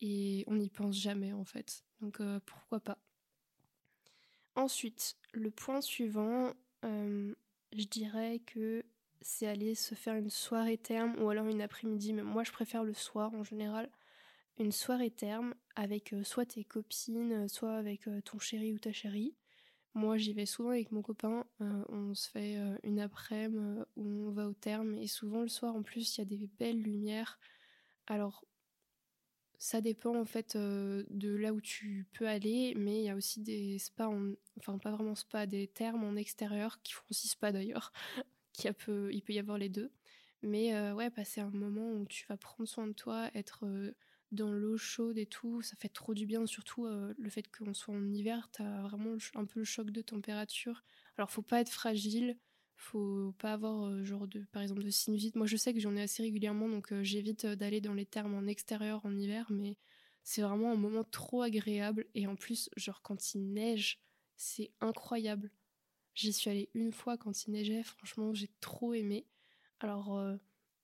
et 0.00 0.42
on 0.46 0.56
n'y 0.56 0.70
pense 0.70 0.96
jamais, 0.98 1.34
en 1.34 1.44
fait. 1.44 1.84
Donc 2.00 2.20
pourquoi 2.46 2.80
pas. 2.80 2.98
Ensuite, 4.54 5.16
le 5.32 5.50
point 5.50 5.82
suivant, 5.82 6.54
je 6.82 7.34
dirais 7.90 8.40
que 8.46 8.86
c'est 9.20 9.46
aller 9.46 9.74
se 9.74 9.94
faire 9.94 10.14
une 10.14 10.30
soirée 10.30 10.78
terme 10.78 11.14
ou 11.22 11.28
alors 11.28 11.46
une 11.46 11.60
après-midi, 11.60 12.14
mais 12.14 12.22
moi 12.22 12.42
je 12.42 12.52
préfère 12.52 12.84
le 12.84 12.94
soir 12.94 13.34
en 13.34 13.44
général 13.44 13.90
une 14.58 14.72
soirée 14.72 15.10
terme 15.10 15.54
avec 15.74 16.12
euh, 16.12 16.24
soit 16.24 16.46
tes 16.46 16.64
copines, 16.64 17.32
euh, 17.32 17.48
soit 17.48 17.74
avec 17.74 18.08
euh, 18.08 18.20
ton 18.22 18.38
chéri 18.38 18.72
ou 18.72 18.78
ta 18.78 18.92
chérie. 18.92 19.34
Moi, 19.94 20.18
j'y 20.18 20.34
vais 20.34 20.46
souvent 20.46 20.70
avec 20.70 20.92
mon 20.92 21.00
copain. 21.00 21.46
on 21.58 22.12
se 22.14 22.28
fait 22.28 22.58
une 22.82 23.00
après-midi 23.00 23.80
où 23.96 24.28
on 24.28 24.30
va 24.30 24.46
au 24.46 24.52
terme. 24.52 24.94
Et 24.96 25.06
souvent, 25.06 25.40
le 25.40 25.48
soir, 25.48 25.74
en 25.74 25.82
plus, 25.82 26.16
il 26.16 26.20
y 26.20 26.22
a 26.22 26.26
des 26.26 26.50
belles 26.58 26.82
lumières. 26.82 27.38
Alors, 28.06 28.44
ça 29.56 29.80
dépend 29.80 30.14
en 30.14 30.26
fait 30.26 30.54
de 30.54 31.34
là 31.34 31.54
où 31.54 31.62
tu 31.62 32.06
peux 32.12 32.28
aller. 32.28 32.74
Mais 32.76 32.98
il 32.98 33.04
y 33.04 33.08
a 33.08 33.16
aussi 33.16 33.40
des 33.40 33.78
spas, 33.78 34.12
enfin, 34.58 34.76
pas 34.76 34.90
vraiment 34.90 35.14
spas, 35.14 35.46
des 35.46 35.66
termes 35.66 36.04
en 36.04 36.14
extérieur 36.16 36.82
qui 36.82 36.92
font 36.92 37.04
aussi 37.10 37.28
spa 37.28 37.50
d'ailleurs. 37.50 37.90
il 38.58 39.22
peut 39.22 39.32
y 39.32 39.38
avoir 39.38 39.56
les 39.56 39.70
deux. 39.70 39.90
Mais 40.42 40.92
ouais, 40.92 41.08
passer 41.08 41.40
un 41.40 41.48
moment 41.48 41.90
où 41.90 42.04
tu 42.04 42.26
vas 42.26 42.36
prendre 42.36 42.68
soin 42.68 42.86
de 42.86 42.92
toi, 42.92 43.30
être 43.34 43.64
dans 44.32 44.50
l'eau 44.52 44.76
chaude 44.76 45.18
et 45.18 45.26
tout, 45.26 45.62
ça 45.62 45.76
fait 45.76 45.88
trop 45.88 46.14
du 46.14 46.26
bien, 46.26 46.46
surtout 46.46 46.86
euh, 46.86 47.14
le 47.18 47.30
fait 47.30 47.44
qu'on 47.56 47.74
soit 47.74 47.94
en 47.94 48.12
hiver, 48.12 48.48
t'as 48.52 48.82
vraiment 48.82 49.16
un 49.34 49.44
peu 49.44 49.60
le 49.60 49.64
choc 49.64 49.90
de 49.90 50.02
température. 50.02 50.82
Alors 51.16 51.30
faut 51.30 51.42
pas 51.42 51.60
être 51.60 51.70
fragile, 51.70 52.36
faut 52.74 53.34
pas 53.38 53.52
avoir 53.52 53.86
euh, 53.86 54.04
genre 54.04 54.26
de 54.26 54.40
par 54.52 54.62
exemple 54.62 54.82
de 54.82 54.90
sinusite. 54.90 55.36
Moi 55.36 55.46
je 55.46 55.56
sais 55.56 55.72
que 55.72 55.80
j'en 55.80 55.96
ai 55.96 56.02
assez 56.02 56.22
régulièrement 56.22 56.68
donc 56.68 56.92
euh, 56.92 57.02
j'évite 57.02 57.46
d'aller 57.46 57.80
dans 57.80 57.94
les 57.94 58.06
thermes 58.06 58.34
en 58.34 58.46
extérieur 58.46 59.04
en 59.04 59.16
hiver 59.16 59.46
mais 59.50 59.78
c'est 60.24 60.42
vraiment 60.42 60.72
un 60.72 60.76
moment 60.76 61.04
trop 61.04 61.42
agréable 61.42 62.06
et 62.14 62.26
en 62.26 62.36
plus 62.36 62.68
genre 62.76 63.00
quand 63.02 63.34
il 63.34 63.52
neige, 63.52 64.00
c'est 64.36 64.72
incroyable. 64.80 65.52
J'y 66.14 66.32
suis 66.32 66.50
allée 66.50 66.70
une 66.74 66.92
fois 66.92 67.16
quand 67.16 67.46
il 67.46 67.52
neigeait, 67.52 67.82
franchement, 67.82 68.32
j'ai 68.34 68.50
trop 68.60 68.94
aimé. 68.94 69.26
Alors 69.80 70.18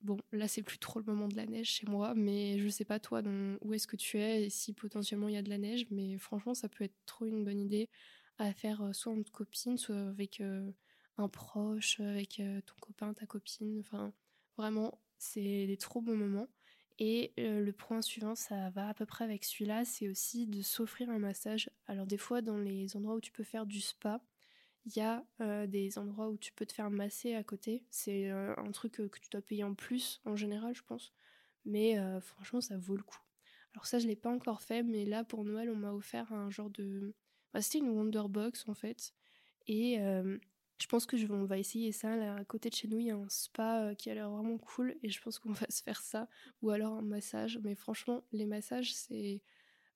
Bon, 0.03 0.17
là, 0.33 0.49
c'est 0.49 0.63
plus 0.63 0.79
trop 0.79 0.99
le 0.99 1.05
moment 1.05 1.29
de 1.29 1.35
la 1.37 1.45
neige 1.45 1.67
chez 1.69 1.87
moi, 1.87 2.13
mais 2.13 2.59
je 2.59 2.67
sais 2.67 2.83
pas 2.83 2.99
toi 2.99 3.21
où 3.61 3.73
est-ce 3.73 3.87
que 3.87 3.95
tu 3.95 4.19
es 4.19 4.43
et 4.45 4.49
si 4.49 4.73
potentiellement 4.73 5.29
il 5.29 5.35
y 5.35 5.37
a 5.37 5.41
de 5.41 5.49
la 5.49 5.57
neige, 5.57 5.85
mais 5.91 6.17
franchement, 6.17 6.53
ça 6.53 6.67
peut 6.67 6.83
être 6.83 6.95
trop 7.05 7.25
une 7.25 7.45
bonne 7.45 7.59
idée 7.59 7.89
à 8.37 8.51
faire 8.53 8.81
euh, 8.81 8.91
soit 8.93 9.13
entre 9.13 9.31
copines, 9.31 9.77
soit 9.77 9.95
avec 10.09 10.41
euh, 10.41 10.69
un 11.17 11.29
proche, 11.29 12.01
avec 12.01 12.41
euh, 12.41 12.59
ton 12.65 12.75
copain, 12.81 13.13
ta 13.13 13.25
copine. 13.25 13.79
Enfin, 13.79 14.13
vraiment, 14.57 14.99
c'est 15.19 15.67
des 15.67 15.77
trop 15.77 16.01
bons 16.01 16.17
moments. 16.17 16.47
Et 16.99 17.33
le 17.37 17.71
point 17.71 18.01
suivant, 18.03 18.35
ça 18.35 18.69
va 18.69 18.89
à 18.89 18.93
peu 18.93 19.05
près 19.07 19.23
avec 19.23 19.43
celui-là, 19.45 19.83
c'est 19.83 20.09
aussi 20.09 20.45
de 20.45 20.61
s'offrir 20.61 21.09
un 21.09 21.17
massage. 21.17 21.69
Alors 21.87 22.05
des 22.05 22.17
fois, 22.19 22.41
dans 22.41 22.57
les 22.59 22.95
endroits 22.95 23.15
où 23.15 23.21
tu 23.21 23.31
peux 23.31 23.43
faire 23.43 23.65
du 23.65 23.81
spa, 23.81 24.21
il 24.85 24.97
y 24.97 25.01
a 25.01 25.25
euh, 25.41 25.65
des 25.67 25.97
endroits 25.97 26.29
où 26.29 26.37
tu 26.37 26.51
peux 26.53 26.65
te 26.65 26.73
faire 26.73 26.89
masser 26.89 27.35
à 27.35 27.43
côté. 27.43 27.85
C'est 27.89 28.29
euh, 28.29 28.53
un 28.57 28.71
truc 28.71 28.93
que 28.93 29.19
tu 29.19 29.29
dois 29.31 29.41
payer 29.41 29.63
en 29.63 29.73
plus 29.75 30.21
en 30.25 30.35
général, 30.35 30.75
je 30.75 30.83
pense. 30.83 31.13
Mais 31.65 31.97
euh, 31.97 32.19
franchement, 32.19 32.61
ça 32.61 32.77
vaut 32.77 32.97
le 32.97 33.03
coup. 33.03 33.19
Alors 33.73 33.85
ça, 33.85 33.99
je 33.99 34.07
l'ai 34.07 34.15
pas 34.15 34.29
encore 34.29 34.61
fait, 34.61 34.83
mais 34.83 35.05
là 35.05 35.23
pour 35.23 35.43
Noël, 35.43 35.69
on 35.69 35.75
m'a 35.75 35.93
offert 35.93 36.31
un 36.33 36.49
genre 36.49 36.69
de. 36.69 37.15
Bah, 37.53 37.61
c'était 37.61 37.79
une 37.79 37.89
Wonderbox 37.89 38.67
en 38.67 38.73
fait, 38.73 39.13
et 39.67 39.97
je 40.79 40.87
pense 40.87 41.05
que 41.05 41.17
je, 41.17 41.27
on 41.27 41.45
va 41.45 41.57
essayer 41.57 41.91
ça. 41.91 42.15
Là, 42.15 42.35
à 42.35 42.45
côté 42.45 42.69
de 42.69 42.75
chez 42.75 42.87
nous, 42.87 42.99
il 42.99 43.05
y 43.07 43.11
a 43.11 43.15
un 43.15 43.29
spa 43.29 43.93
qui 43.95 44.09
a 44.09 44.15
l'air 44.15 44.29
vraiment 44.29 44.57
cool, 44.57 44.95
et 45.01 45.09
je 45.09 45.21
pense 45.21 45.39
qu'on 45.39 45.51
va 45.53 45.67
se 45.69 45.81
faire 45.81 46.01
ça, 46.01 46.27
ou 46.61 46.69
alors 46.71 46.93
un 46.93 47.01
massage. 47.01 47.59
Mais 47.63 47.73
franchement, 47.75 48.23
les 48.31 48.45
massages, 48.45 48.93
c'est 48.93 49.41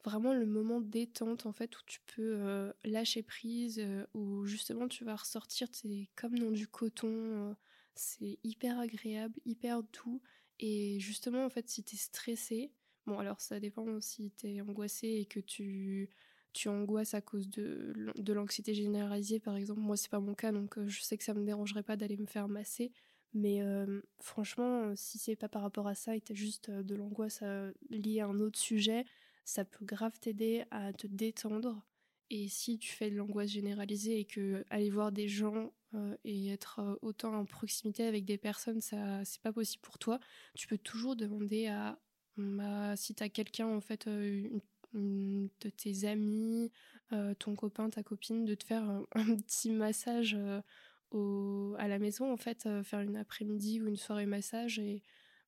vraiment 0.03 0.33
le 0.33 0.45
moment 0.45 0.81
détente 0.81 1.45
en 1.45 1.51
fait 1.51 1.77
où 1.77 1.81
tu 1.85 1.99
peux 2.15 2.35
euh, 2.37 2.71
lâcher 2.83 3.23
prise, 3.23 3.79
euh, 3.79 4.05
où 4.13 4.45
justement 4.45 4.87
tu 4.87 5.03
vas 5.03 5.15
ressortir, 5.15 5.67
c'est 5.71 6.09
comme 6.15 6.37
dans 6.37 6.51
du 6.51 6.67
coton, 6.67 7.09
euh, 7.09 7.53
c'est 7.95 8.39
hyper 8.43 8.79
agréable, 8.79 9.35
hyper 9.45 9.83
doux. 9.83 10.21
Et 10.59 10.99
justement 10.99 11.45
en 11.45 11.49
fait 11.49 11.69
si 11.69 11.83
t'es 11.83 11.97
stressé, 11.97 12.71
bon 13.05 13.19
alors 13.19 13.41
ça 13.41 13.59
dépend 13.59 14.01
si 14.01 14.31
t'es 14.31 14.61
angoissé 14.61 15.07
et 15.07 15.25
que 15.25 15.39
tu 15.39 16.09
tu 16.53 16.69
angoisses 16.69 17.13
à 17.13 17.21
cause 17.21 17.49
de, 17.49 17.93
de 18.15 18.33
l'anxiété 18.33 18.73
généralisée 18.73 19.39
par 19.39 19.55
exemple, 19.55 19.81
moi 19.81 19.95
c'est 19.95 20.09
pas 20.09 20.19
mon 20.19 20.33
cas 20.33 20.51
donc 20.51 20.79
je 20.87 21.01
sais 21.01 21.15
que 21.17 21.23
ça 21.23 21.35
me 21.35 21.45
dérangerait 21.45 21.83
pas 21.83 21.95
d'aller 21.97 22.17
me 22.17 22.25
faire 22.25 22.47
masser. 22.47 22.91
Mais 23.33 23.61
franchement, 24.19 24.95
si 24.95 25.19
c'est 25.19 25.35
pas 25.35 25.49
par 25.49 25.61
rapport 25.61 25.87
à 25.87 25.93
ça 25.93 26.15
et 26.15 26.21
t'as 26.21 26.33
juste 26.33 26.71
de 26.71 26.95
l'angoisse 26.95 27.43
liée 27.91 28.21
à 28.21 28.25
un 28.27 28.39
autre 28.39 28.57
sujet, 28.57 29.05
ça 29.47 29.63
peut 29.63 29.85
grave 29.85 30.19
t'aider 30.19 30.65
à 30.71 30.91
te 30.91 31.07
détendre. 31.07 31.81
Et 32.29 32.49
si 32.49 32.77
tu 32.77 32.91
fais 32.91 33.09
de 33.09 33.15
l'angoisse 33.15 33.49
généralisée 33.49 34.19
et 34.19 34.25
que 34.25 34.65
aller 34.69 34.89
voir 34.89 35.13
des 35.13 35.29
gens 35.29 35.71
euh, 35.93 36.17
et 36.25 36.49
être 36.49 36.79
euh, 36.79 36.95
autant 37.01 37.33
en 37.33 37.45
proximité 37.45 38.05
avec 38.05 38.25
des 38.25 38.37
personnes, 38.37 38.81
ça 38.81 39.23
c'est 39.23 39.41
pas 39.41 39.53
possible 39.53 39.81
pour 39.81 39.99
toi, 39.99 40.19
tu 40.53 40.67
peux 40.67 40.77
toujours 40.77 41.15
demander 41.15 41.67
à, 41.67 41.97
si 42.97 43.15
tu 43.15 43.23
as 43.23 43.29
quelqu'un 43.29 43.67
en 43.67 43.79
fait 43.79 44.09
de 44.09 44.59
tes 45.77 46.05
amis, 46.05 46.69
ton 47.39 47.55
copain, 47.55 47.89
ta 47.89 48.03
copine, 48.03 48.43
de 48.43 48.53
te 48.53 48.65
faire 48.65 48.83
un, 48.83 49.05
petit 49.47 49.71
massage 49.71 50.37
à 51.13 51.87
la 51.87 51.99
maison 51.99 52.31
en 52.31 52.37
fait, 52.37 52.67
faire 52.83 52.99
une 52.99 53.15
après-midi 53.15 53.79
ou 53.79 53.87
une 53.87 53.95
soirée 53.95 54.25
massage 54.25 54.77
et 54.77 55.01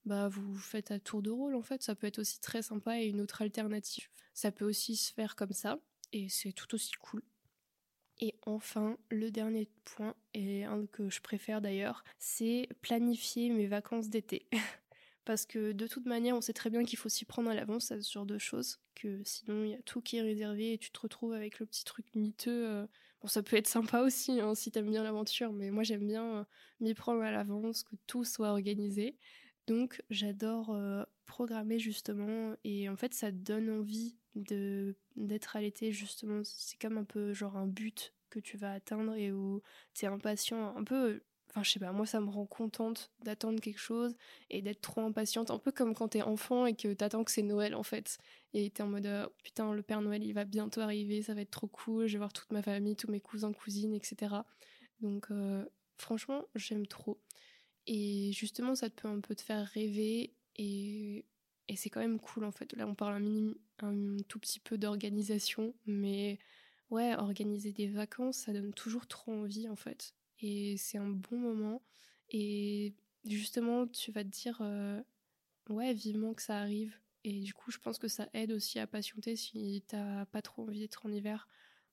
bah 0.10 0.28
vous 0.28 0.58
faites 0.58 0.92
à 0.92 1.00
tour 1.00 1.22
de 1.22 1.30
rôle 1.30 1.56
en 1.56 1.62
fait. 1.62 1.84
Ça 1.84 1.96
peut 1.96 2.08
être 2.08 2.20
aussi 2.20 2.40
très 2.42 2.62
sympa 2.62 3.00
et 3.00 3.06
une 3.06 3.22
autre 3.22 3.42
alternative. 3.42 4.10
Ça 4.34 4.52
peut 4.52 4.66
aussi 4.66 4.96
se 4.96 5.14
faire 5.14 5.36
comme 5.36 5.54
ça 5.54 5.80
et 6.12 6.28
c'est 6.30 6.52
tout 6.52 6.74
aussi 6.76 6.92
cool. 6.94 7.22
Et 8.22 8.36
enfin, 8.46 8.98
le 9.10 9.32
dernier 9.32 9.70
point, 9.86 10.14
et 10.34 10.66
un 10.66 10.86
que 10.88 11.10
je 11.10 11.22
préfère 11.22 11.62
d'ailleurs, 11.62 12.04
c'est 12.18 12.68
planifier 12.82 13.50
mes 13.50 13.68
vacances 13.68 14.10
d'été. 14.10 14.48
Parce 15.26 15.46
que 15.46 15.72
de 15.72 15.88
toute 15.88 16.06
manière, 16.06 16.36
on 16.36 16.42
sait 16.42 16.54
très 16.54 16.70
bien 16.70 16.84
qu'il 16.84 16.98
faut 16.98 17.08
s'y 17.08 17.24
prendre 17.24 17.50
à 17.50 17.54
l'avance 17.54 17.92
à 17.92 18.02
ce 18.02 18.12
genre 18.12 18.26
de 18.26 18.38
choses, 18.38 18.80
que 18.96 19.22
sinon 19.24 19.64
il 19.64 19.72
y 19.72 19.74
a 19.76 19.82
tout 19.84 20.02
qui 20.02 20.18
est 20.18 20.22
réservé 20.22 20.74
et 20.74 20.78
tu 20.78 20.92
te 20.92 21.00
retrouves 21.00 21.34
avec 21.34 21.60
le 21.60 21.66
petit 21.66 21.86
truc 21.86 22.08
miteux. 22.16 22.68
Euh. 22.68 22.88
Bon, 23.22 23.28
ça 23.28 23.44
peut 23.44 23.56
être 23.56 23.68
sympa 23.68 24.02
aussi 24.02 24.40
hein, 24.42 24.56
si 24.56 24.72
t'aimes 24.72 24.90
bien 24.90 25.04
l'aventure, 25.04 25.54
mais 25.54 25.72
moi 25.72 25.84
j'aime 25.84 26.08
bien 26.08 26.40
euh, 26.40 26.44
m'y 26.80 26.94
prendre 26.94 27.22
à 27.22 27.32
l'avance, 27.32 27.84
que 27.84 27.96
tout 28.08 28.24
soit 28.24 28.50
organisé. 28.50 29.18
Donc 29.68 30.02
j'adore 30.10 30.72
euh, 30.72 31.04
programmer 31.26 31.80
justement 31.80 32.56
et 32.64 32.90
en 32.90 32.96
fait 32.96 33.14
ça 33.14 33.32
donne 33.32 33.70
envie 33.70 34.18
de 34.36 34.96
d'être 35.16 35.56
à 35.56 35.62
l'été 35.62 35.92
justement. 35.92 36.42
C'est 36.44 36.80
comme 36.80 36.98
un 36.98 37.04
peu 37.04 37.34
genre 37.34 37.58
un 37.58 37.68
but 37.68 38.14
que 38.30 38.40
tu 38.40 38.58
vas 38.58 38.74
atteindre 38.74 39.16
et 39.16 39.32
où 39.32 39.62
tu 39.94 40.06
es 40.06 40.08
impatient, 40.08 40.76
un 40.76 40.84
peu 40.84 41.22
enfin 41.50 41.64
je 41.64 41.72
sais 41.72 41.80
pas, 41.80 41.92
moi 41.92 42.06
ça 42.06 42.20
me 42.20 42.30
rend 42.30 42.46
contente 42.46 43.12
d'attendre 43.24 43.60
quelque 43.60 43.80
chose 43.80 44.16
et 44.50 44.62
d'être 44.62 44.82
trop 44.82 45.02
impatiente, 45.02 45.52
un 45.52 45.58
peu 45.58 45.72
comme 45.72 45.96
quand 45.96 46.10
t'es 46.10 46.22
enfant 46.22 46.66
et 46.66 46.76
que 46.76 46.94
t'attends 46.94 47.24
que 47.24 47.32
c'est 47.32 47.42
Noël 47.42 47.76
en 47.76 47.84
fait. 47.84 48.18
Et 48.54 48.70
t'es 48.70 48.84
en 48.84 48.88
mode 48.88 49.08
oh, 49.08 49.32
putain 49.44 49.74
le 49.74 49.82
Père 49.82 50.02
Noël 50.02 50.24
il 50.24 50.34
va 50.34 50.46
bientôt 50.46 50.82
arriver, 50.82 51.22
ça 51.22 51.34
va 51.34 51.42
être 51.42 51.52
trop 51.52 51.68
cool, 51.68 52.08
je 52.08 52.14
vais 52.14 52.20
voir 52.20 52.34
toute 52.34 52.52
ma 52.52 52.62
famille, 52.62 52.96
tous 52.96 53.10
mes 53.12 53.22
cousins, 53.22 53.52
cousines, 53.54 53.94
etc. 53.94 54.36
Donc 55.02 55.28
euh, 55.32 55.66
franchement 55.98 56.46
j'aime 56.56 56.88
trop. 56.88 57.20
Et 57.90 58.32
justement, 58.34 58.76
ça 58.76 58.92
peut 58.92 59.08
un 59.08 59.20
peu 59.20 59.36
te 59.36 59.42
faire 59.42 59.66
rêver 59.68 60.36
et, 60.58 61.26
et 61.68 61.76
c'est 61.76 61.90
quand 61.90 62.02
même 62.02 62.20
cool 62.20 62.46
en 62.46 62.52
fait. 62.52 62.74
Là, 62.76 62.88
on 62.88 62.96
parle 62.96 63.24
un, 63.82 63.88
un 63.88 64.18
tout 64.28 64.40
petit 64.40 64.60
peu 64.60 64.78
d'organisation, 64.78 65.74
mais 65.88 66.38
ouais, 66.92 67.16
organiser 67.16 67.74
des 67.74 67.88
vacances, 67.88 68.38
ça 68.38 68.54
donne 68.54 68.74
toujours 68.74 69.08
trop 69.08 69.34
envie 69.34 69.68
en 69.70 69.76
fait. 69.76 70.14
Et 70.42 70.78
c'est 70.78 71.00
un 71.00 71.10
bon 71.10 71.38
moment. 71.40 71.82
Et 72.30 72.94
justement, 73.26 73.88
tu 73.88 74.12
vas 74.12 74.24
te 74.24 74.30
dire, 74.30 74.60
euh, 74.62 75.02
ouais, 75.70 75.94
vivement 75.94 76.34
que 76.34 76.42
ça 76.44 76.60
arrive. 76.60 76.96
Et 77.24 77.42
du 77.42 77.54
coup, 77.54 77.72
je 77.72 77.80
pense 77.80 78.00
que 78.00 78.08
ça 78.08 78.30
aide 78.34 78.52
aussi 78.52 78.80
à 78.80 78.88
patienter 78.88 79.36
si 79.36 79.84
t'as 79.88 80.26
pas 80.28 80.42
trop 80.42 80.64
envie 80.64 80.80
d'être 80.80 81.06
en 81.06 81.12
hiver. 81.12 81.48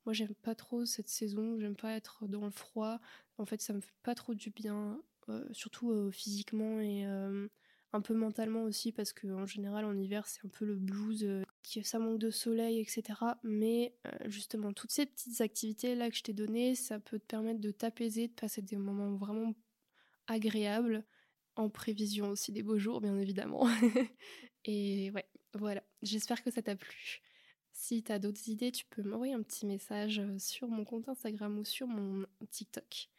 Moi, 0.06 0.12
j'aime 0.12 0.34
pas 0.36 0.54
trop 0.54 0.84
cette 0.86 1.08
saison, 1.08 1.58
j'aime 1.58 1.76
pas 1.76 1.92
être 1.94 2.26
dans 2.28 2.44
le 2.44 2.50
froid. 2.50 3.00
En 3.38 3.46
fait, 3.46 3.60
ça 3.60 3.72
me 3.72 3.80
fait 3.80 3.94
pas 4.02 4.14
trop 4.14 4.34
du 4.34 4.50
bien, 4.50 5.02
surtout 5.52 5.90
euh, 5.90 6.10
physiquement 6.10 6.80
et 6.80 7.06
euh, 7.06 7.48
un 7.92 8.00
peu 8.00 8.14
mentalement 8.14 8.62
aussi, 8.62 8.92
parce 8.92 9.12
qu'en 9.12 9.46
général, 9.46 9.84
en 9.84 9.96
hiver, 9.96 10.26
c'est 10.26 10.44
un 10.44 10.48
peu 10.48 10.64
le 10.64 10.76
blues, 10.76 11.26
qui, 11.62 11.82
ça 11.84 11.98
manque 11.98 12.18
de 12.18 12.30
soleil, 12.30 12.80
etc. 12.80 13.02
Mais 13.42 13.94
justement, 14.26 14.72
toutes 14.72 14.90
ces 14.90 15.06
petites 15.06 15.40
activités-là 15.40 16.10
que 16.10 16.16
je 16.16 16.22
t'ai 16.22 16.32
données, 16.32 16.74
ça 16.74 16.98
peut 16.98 17.18
te 17.18 17.24
permettre 17.24 17.60
de 17.60 17.70
t'apaiser, 17.70 18.28
de 18.28 18.34
passer 18.34 18.62
des 18.62 18.76
moments 18.76 19.14
vraiment 19.16 19.54
agréables, 20.26 21.04
en 21.56 21.70
prévision 21.70 22.30
aussi 22.30 22.52
des 22.52 22.62
beaux 22.62 22.78
jours, 22.78 23.00
bien 23.00 23.18
évidemment. 23.18 23.66
et 24.64 25.10
ouais, 25.12 25.26
voilà, 25.54 25.82
j'espère 26.02 26.42
que 26.42 26.50
ça 26.50 26.62
t'a 26.62 26.76
plu. 26.76 27.22
Si 27.72 28.02
tu 28.02 28.12
as 28.12 28.18
d'autres 28.18 28.48
idées, 28.48 28.72
tu 28.72 28.84
peux 28.86 29.02
m'envoyer 29.02 29.34
un 29.34 29.42
petit 29.42 29.66
message 29.66 30.18
euh, 30.18 30.38
sur 30.38 30.68
mon 30.68 30.84
compte 30.84 31.08
Instagram 31.08 31.58
ou 31.58 31.64
sur 31.64 31.86
mon 31.86 32.26
TikTok. 32.50 33.10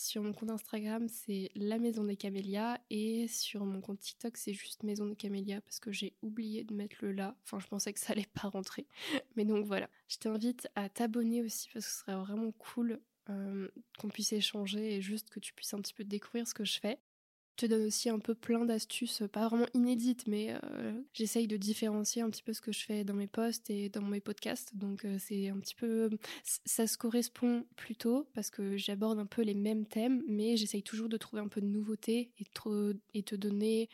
Sur 0.00 0.22
mon 0.22 0.32
compte 0.32 0.50
Instagram, 0.50 1.08
c'est 1.08 1.50
la 1.56 1.76
maison 1.76 2.04
des 2.04 2.14
camélias 2.14 2.78
et 2.88 3.26
sur 3.26 3.64
mon 3.64 3.80
compte 3.80 3.98
TikTok, 3.98 4.36
c'est 4.36 4.52
juste 4.52 4.84
maison 4.84 5.06
des 5.06 5.16
camélias 5.16 5.60
parce 5.60 5.80
que 5.80 5.90
j'ai 5.90 6.14
oublié 6.22 6.62
de 6.62 6.72
mettre 6.72 6.98
le 7.00 7.10
là. 7.10 7.34
Enfin, 7.42 7.58
je 7.58 7.66
pensais 7.66 7.92
que 7.92 7.98
ça 7.98 8.12
allait 8.12 8.28
pas 8.32 8.48
rentrer. 8.48 8.86
Mais 9.34 9.44
donc 9.44 9.66
voilà, 9.66 9.90
je 10.06 10.18
t'invite 10.18 10.68
à 10.76 10.88
t'abonner 10.88 11.42
aussi 11.42 11.68
parce 11.74 11.84
que 11.84 11.90
ce 11.90 11.98
serait 11.98 12.14
vraiment 12.14 12.52
cool 12.52 13.00
euh, 13.28 13.66
qu'on 13.98 14.08
puisse 14.08 14.32
échanger 14.32 14.94
et 14.94 15.00
juste 15.00 15.30
que 15.30 15.40
tu 15.40 15.52
puisses 15.52 15.74
un 15.74 15.80
petit 15.80 15.94
peu 15.94 16.04
découvrir 16.04 16.46
ce 16.46 16.54
que 16.54 16.64
je 16.64 16.78
fais 16.78 17.00
te 17.58 17.66
donne 17.66 17.86
aussi 17.86 18.08
un 18.08 18.20
peu 18.20 18.34
plein 18.34 18.64
d'astuces, 18.64 19.22
pas 19.32 19.48
vraiment 19.48 19.66
inédites, 19.74 20.26
mais 20.26 20.56
euh, 20.62 20.92
j'essaye 21.12 21.48
de 21.48 21.56
différencier 21.56 22.22
un 22.22 22.30
petit 22.30 22.42
peu 22.42 22.52
ce 22.52 22.60
que 22.60 22.72
je 22.72 22.84
fais 22.84 23.04
dans 23.04 23.14
mes 23.14 23.26
posts 23.26 23.68
et 23.68 23.88
dans 23.88 24.02
mes 24.02 24.20
podcasts. 24.20 24.76
Donc 24.76 25.04
euh, 25.04 25.18
c'est 25.18 25.48
un 25.48 25.58
petit 25.58 25.74
peu, 25.74 26.08
ça 26.44 26.86
se 26.86 26.96
correspond 26.96 27.66
plutôt 27.76 28.28
parce 28.32 28.50
que 28.50 28.76
j'aborde 28.76 29.18
un 29.18 29.26
peu 29.26 29.42
les 29.42 29.54
mêmes 29.54 29.86
thèmes, 29.86 30.22
mais 30.28 30.56
j'essaye 30.56 30.84
toujours 30.84 31.08
de 31.08 31.16
trouver 31.16 31.42
un 31.42 31.48
peu 31.48 31.60
de 31.60 31.66
nouveauté 31.66 32.30
et, 32.38 32.46
et 33.14 33.22
te 33.24 33.34
donner 33.34 33.88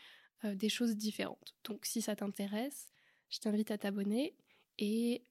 euh, 0.44 0.54
des 0.54 0.68
choses 0.68 0.94
différentes. 0.94 1.54
Donc 1.64 1.86
si 1.86 2.02
ça 2.02 2.14
t'intéresse, 2.14 2.92
je 3.30 3.38
t'invite 3.38 3.70
à 3.70 3.78
t'abonner. 3.78 4.34
Et 4.76 5.22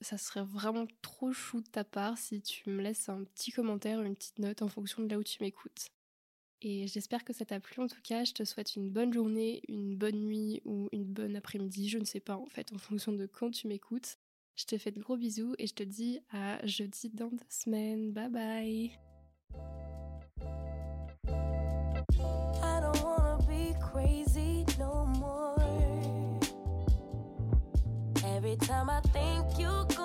ça 0.00 0.18
serait 0.18 0.42
vraiment 0.42 0.88
trop 1.00 1.32
chou 1.32 1.60
de 1.60 1.68
ta 1.68 1.84
part 1.84 2.18
si 2.18 2.42
tu 2.42 2.68
me 2.68 2.82
laisses 2.82 3.08
un 3.08 3.22
petit 3.22 3.52
commentaire, 3.52 4.02
une 4.02 4.16
petite 4.16 4.40
note 4.40 4.60
en 4.60 4.66
fonction 4.66 5.04
de 5.04 5.08
là 5.08 5.18
où 5.18 5.22
tu 5.22 5.40
m'écoutes. 5.40 5.92
Et 6.62 6.86
j'espère 6.86 7.24
que 7.24 7.32
ça 7.32 7.44
t'a 7.44 7.60
plu 7.60 7.82
en 7.82 7.86
tout 7.86 8.00
cas. 8.02 8.24
Je 8.24 8.32
te 8.32 8.44
souhaite 8.44 8.76
une 8.76 8.90
bonne 8.90 9.12
journée, 9.12 9.62
une 9.68 9.96
bonne 9.96 10.20
nuit 10.20 10.62
ou 10.64 10.88
une 10.92 11.04
bonne 11.04 11.36
après-midi. 11.36 11.88
Je 11.88 11.98
ne 11.98 12.04
sais 12.04 12.20
pas 12.20 12.36
en 12.36 12.46
fait 12.46 12.72
en 12.72 12.78
fonction 12.78 13.12
de 13.12 13.26
quand 13.26 13.50
tu 13.50 13.68
m'écoutes. 13.68 14.16
Je 14.56 14.64
te 14.64 14.78
fais 14.78 14.90
de 14.90 15.00
gros 15.00 15.16
bisous 15.16 15.54
et 15.58 15.66
je 15.66 15.74
te 15.74 15.82
dis 15.82 16.20
à 16.32 16.64
jeudi 16.66 17.10
dans 17.10 17.28
deux 17.28 17.38
semaines. 17.50 18.12
Bye 18.12 18.30
bye. 18.30 18.90
Every 28.36 28.56
time 28.56 28.90
I 28.90 29.00
think 29.00 29.58
door 29.58 29.95